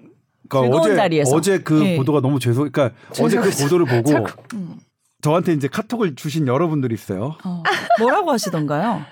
그러니까 0.49 0.76
어제 0.78 0.97
자리에서. 0.97 1.34
어제 1.36 1.59
그 1.59 1.74
네. 1.74 1.97
보도가 1.97 2.20
너무 2.20 2.38
죄송. 2.38 2.68
그러니까 2.70 2.97
어제 3.20 3.38
그 3.38 3.51
보도를 3.51 3.86
보고 3.86 4.26
음. 4.55 4.76
저한테 5.22 5.53
이제 5.55 5.66
카톡을 5.68 6.14
주신 6.14 6.47
여러분들이 6.47 6.94
있어요. 6.94 7.36
어. 7.44 7.62
뭐라고 7.99 8.30
하시던가요? 8.32 9.03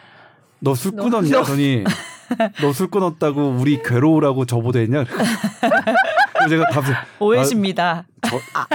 너 0.60 0.74
술 0.74 0.92
끊었냐? 0.92 1.42
더니 1.42 1.84
너 2.62 2.72
술 2.72 2.88
끊었다고 2.90 3.56
우리 3.60 3.82
괴로우라고 3.82 4.46
저보다 4.46 4.78
했냐? 4.78 5.04
그래서 5.04 6.48
제가 6.48 6.68
답을 6.70 6.94
오해십니다. 7.20 8.04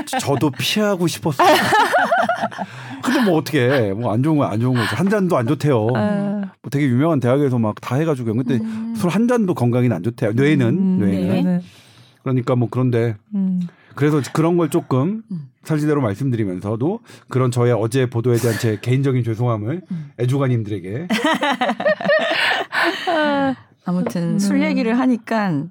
저, 0.05 0.19
저도 0.19 0.51
피하고 0.51 1.07
싶었어요. 1.07 1.47
근데 3.03 3.21
뭐 3.23 3.37
어떻게 3.37 3.91
뭐 3.93 4.13
안 4.13 4.21
좋은 4.23 4.37
건 4.37 4.51
안 4.51 4.59
좋은 4.59 4.73
거죠. 4.75 4.95
한 4.95 5.09
잔도 5.09 5.37
안 5.37 5.47
좋대요. 5.47 5.87
아. 5.95 6.41
뭐 6.61 6.69
되게 6.71 6.85
유명한 6.85 7.19
대학에서 7.19 7.57
막 7.57 7.75
다 7.81 7.95
해가지고 7.95 8.33
근데 8.33 8.55
음. 8.55 8.93
술한 8.97 9.27
잔도 9.27 9.53
건강에는 9.53 9.95
안 9.95 10.03
좋대요. 10.03 10.33
뇌는 10.33 10.67
음, 10.67 10.99
뇌는 10.99 11.43
네. 11.43 11.61
그러니까 12.23 12.55
뭐 12.55 12.67
그런데 12.69 13.15
음. 13.33 13.61
그래서 13.95 14.21
그런 14.33 14.57
걸 14.57 14.69
조금 14.69 15.23
음. 15.31 15.49
사실대로 15.63 16.01
말씀드리면서도 16.01 16.99
그런 17.27 17.51
저의 17.51 17.73
어제 17.73 18.09
보도에 18.09 18.37
대한 18.37 18.57
제 18.59 18.77
개인적인 18.81 19.23
죄송함을 19.23 19.81
음. 19.91 20.11
애주가님들에게 20.19 21.07
아무튼 23.85 24.21
음. 24.33 24.39
술 24.39 24.61
얘기를 24.63 24.97
하니까 24.99 25.63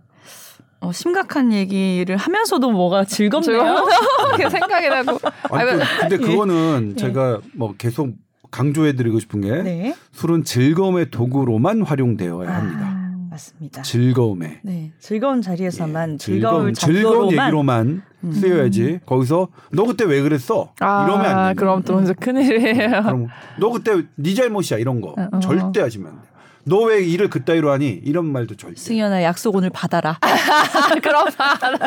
어, 0.80 0.92
심각한 0.92 1.52
얘기를 1.52 2.16
하면서도 2.16 2.70
뭐가 2.70 3.04
즐겁네요. 3.04 3.84
그 4.36 4.48
생각이 4.50 4.88
나고 4.88 5.18
아니, 5.50 5.70
그- 5.70 5.78
근데 6.00 6.16
그거는 6.18 6.92
예. 6.92 7.00
제가 7.00 7.40
뭐 7.54 7.74
계속 7.76 8.10
강조해드리고 8.50 9.18
싶은 9.18 9.40
게 9.40 9.62
네. 9.62 9.94
술은 10.12 10.44
즐거움의 10.44 11.10
도구로만 11.10 11.82
활용되어야 11.82 12.48
합니다. 12.54 12.80
아, 12.82 12.97
맞습니다. 13.38 13.82
즐거움에 13.82 14.60
네. 14.62 14.92
즐거운 14.98 15.40
자리에서만 15.40 16.14
예, 16.14 16.18
즐거운 16.18 16.74
정도로만 16.74 17.46
얘기로만 17.46 18.02
음. 18.24 18.32
쓰여야지. 18.32 19.00
거기서 19.06 19.48
너 19.70 19.84
그때 19.84 20.04
왜 20.04 20.20
그랬어? 20.20 20.72
아, 20.80 21.04
이러면 21.06 21.26
안 21.26 21.54
돼. 21.54 21.54
그럼 21.54 21.82
또 21.84 22.00
이제 22.02 22.12
큰일이에요. 22.12 23.02
그럼 23.02 23.28
너 23.60 23.70
그때 23.70 24.02
네 24.16 24.34
잘못이야 24.34 24.78
이런 24.78 25.00
거 25.00 25.10
어, 25.16 25.28
어. 25.32 25.38
절대 25.38 25.80
하시면 25.80 26.08
안 26.08 26.22
돼. 26.22 26.28
너왜 26.64 27.02
일을 27.02 27.30
그따위로 27.30 27.70
하니? 27.70 27.88
이런 28.04 28.26
말도 28.30 28.56
절대. 28.56 28.76
승현아 28.76 29.22
약속 29.22 29.56
오늘 29.56 29.70
받아라. 29.70 30.18
그런 31.02 31.24
말. 31.38 31.82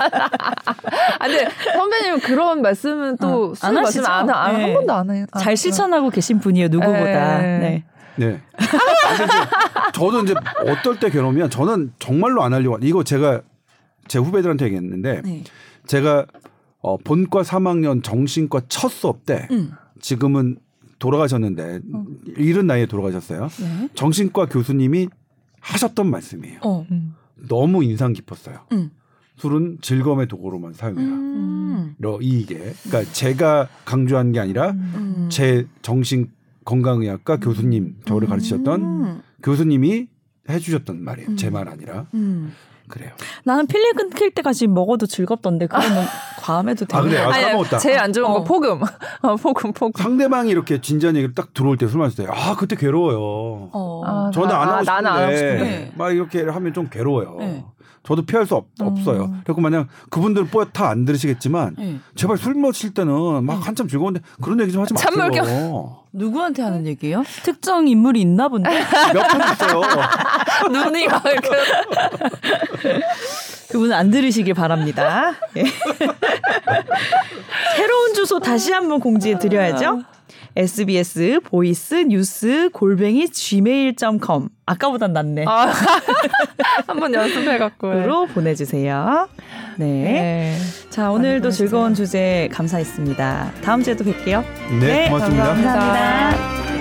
아, 1.19 1.27
근데 1.27 1.47
선배님은 1.73 2.19
그런 2.21 2.61
말씀은 2.63 3.17
또 3.17 3.51
어, 3.51 3.53
안 3.61 3.77
하시죠? 3.77 4.07
안, 4.07 4.27
안, 4.29 4.57
네. 4.57 4.63
한 4.63 4.73
번도 4.73 4.93
안 4.93 5.11
해요. 5.11 5.25
아, 5.33 5.39
잘 5.39 5.55
실천하고 5.55 6.09
계신 6.09 6.39
분이에요 6.39 6.69
누구보다. 6.69 7.41
네. 7.41 7.59
네. 7.59 7.83
네. 8.17 8.41
저도 9.93 10.21
이제 10.23 10.33
어떨 10.67 10.99
때 10.99 11.09
괴로우면 11.09 11.49
저는 11.49 11.93
정말로 11.99 12.43
안 12.43 12.53
하려고 12.53 12.77
이거 12.81 13.03
제가 13.03 13.41
제 14.07 14.19
후배들한테 14.19 14.65
얘기했는데 14.65 15.21
네. 15.21 15.43
제가 15.87 16.25
어, 16.79 16.97
본과 16.97 17.43
3학년 17.43 18.03
정신과 18.03 18.61
첫 18.67 18.89
수업 18.89 19.25
때 19.25 19.47
음. 19.51 19.71
지금은 19.99 20.57
돌아가셨는데 20.99 21.81
이른 22.37 22.67
나이에 22.67 22.85
돌아가셨어요. 22.85 23.47
네. 23.47 23.89
정신과 23.95 24.47
교수님이 24.47 25.09
하셨던 25.59 26.09
말씀이에요. 26.09 26.59
어. 26.63 26.85
음. 26.91 27.15
너무 27.47 27.83
인상 27.83 28.13
깊었어요. 28.13 28.65
음. 28.71 28.91
술은 29.37 29.79
즐거움의 29.81 30.27
도구로만 30.27 30.73
사용해라. 30.73 31.07
음. 31.07 31.95
러 31.97 32.19
이게 32.21 32.73
그러니까 32.83 33.11
제가 33.11 33.67
강조한 33.85 34.31
게 34.31 34.39
아니라 34.39 34.71
음. 34.71 35.27
제 35.31 35.67
정신 35.81 36.29
건강의학과 36.71 37.37
교수님 37.37 37.95
저를 38.05 38.27
가르치셨던 38.29 38.81
음. 38.81 39.21
교수님이 39.43 40.07
해주셨던 40.49 41.03
말이에요. 41.03 41.29
음. 41.31 41.35
제말 41.37 41.67
아니라 41.67 42.05
음. 42.13 42.53
그래요. 42.87 43.11
나는 43.45 43.67
필리 43.67 43.91
끊길 43.93 44.31
때까지 44.31 44.67
먹어도 44.67 45.05
즐겁던데 45.05 45.67
그러면 45.67 46.05
과음해도 46.39 46.85
되는 46.85 47.05
아? 47.05 47.09
거야? 47.09 47.27
아, 47.27 47.41
까먹었다. 47.49 47.77
제일 47.77 47.99
안 47.99 48.11
좋은 48.13 48.25
어. 48.25 48.33
거 48.35 48.43
폭음. 48.43 48.79
어, 49.21 49.35
폭음, 49.35 49.73
폭음. 49.73 49.91
상대방이 50.01 50.49
이렇게 50.49 50.79
진지한 50.81 51.15
얘기를 51.15 51.33
딱 51.35 51.53
들어올 51.53 51.77
때 51.77 51.87
술 51.87 51.99
마실 51.99 52.25
때, 52.25 52.31
아 52.31 52.55
그때 52.55 52.75
괴로워요. 52.75 53.69
어. 53.73 54.01
아, 54.05 54.31
저는 54.33 54.49
안 54.49 54.69
아, 54.69 54.73
하고 54.73 54.83
싶은데, 54.83 54.91
나는 54.91 55.09
안 55.11 55.23
하고 55.23 55.35
싶은데. 55.35 55.63
네. 55.63 55.91
막 55.97 56.11
이렇게 56.11 56.41
하면 56.43 56.73
좀 56.73 56.87
괴로워요. 56.89 57.35
네. 57.39 57.65
저도 58.03 58.25
피할 58.25 58.45
수 58.47 58.55
없, 58.55 58.65
음. 58.81 58.87
없어요. 58.87 59.31
그리고 59.45 59.61
만약 59.61 59.87
그분들은 60.09 60.47
뽀얗다 60.47 60.89
안 60.89 61.05
들으시겠지만 61.05 61.75
네. 61.77 61.99
제발 62.15 62.37
술 62.37 62.55
마실 62.55 62.93
때는 62.93 63.43
막 63.45 63.65
한참 63.65 63.87
즐거운데 63.87 64.21
그런 64.41 64.59
얘기 64.59 64.71
좀 64.71 64.81
하지 64.81 64.93
마세요. 64.93 65.11
찬물경. 65.11 66.00
누구한테 66.13 66.61
하는 66.61 66.85
얘기예요? 66.85 67.23
특정 67.43 67.87
인물이 67.87 68.21
있나 68.21 68.47
본데. 68.49 68.69
몇번 69.13 69.41
있어요. 69.53 69.81
눈이 70.71 71.07
막 71.07 71.25
이렇게. 71.25 71.49
그분은 73.71 73.95
안 73.95 74.11
들으시길 74.11 74.53
바랍니다. 74.53 75.33
예. 75.55 75.63
새로운 77.77 78.13
주소 78.13 78.39
다시 78.39 78.73
한번 78.73 78.99
공지해 78.99 79.39
드려야죠. 79.39 80.03
SBS 80.55 81.39
voice 81.43 81.95
news 81.95 82.69
골뱅이 82.73 83.27
gmail.com 83.29 84.49
아까보단 84.65 85.13
낫네. 85.13 85.45
아, 85.47 85.71
한번 86.87 87.13
연습해갖고. 87.13 87.89
으로 87.91 88.25
보내주세요. 88.27 89.27
네. 89.77 89.85
네. 89.85 90.57
자 90.89 91.11
오늘도 91.11 91.43
보내주세요. 91.43 91.67
즐거운 91.67 91.93
주제 91.93 92.49
감사했습니다. 92.51 93.51
다음 93.63 93.81
주에도 93.83 94.03
뵐게요. 94.03 94.43
네, 94.79 95.07
고맙습니다. 95.09 95.45
감사합니다. 95.45 95.73
감사합니다. 95.79 96.80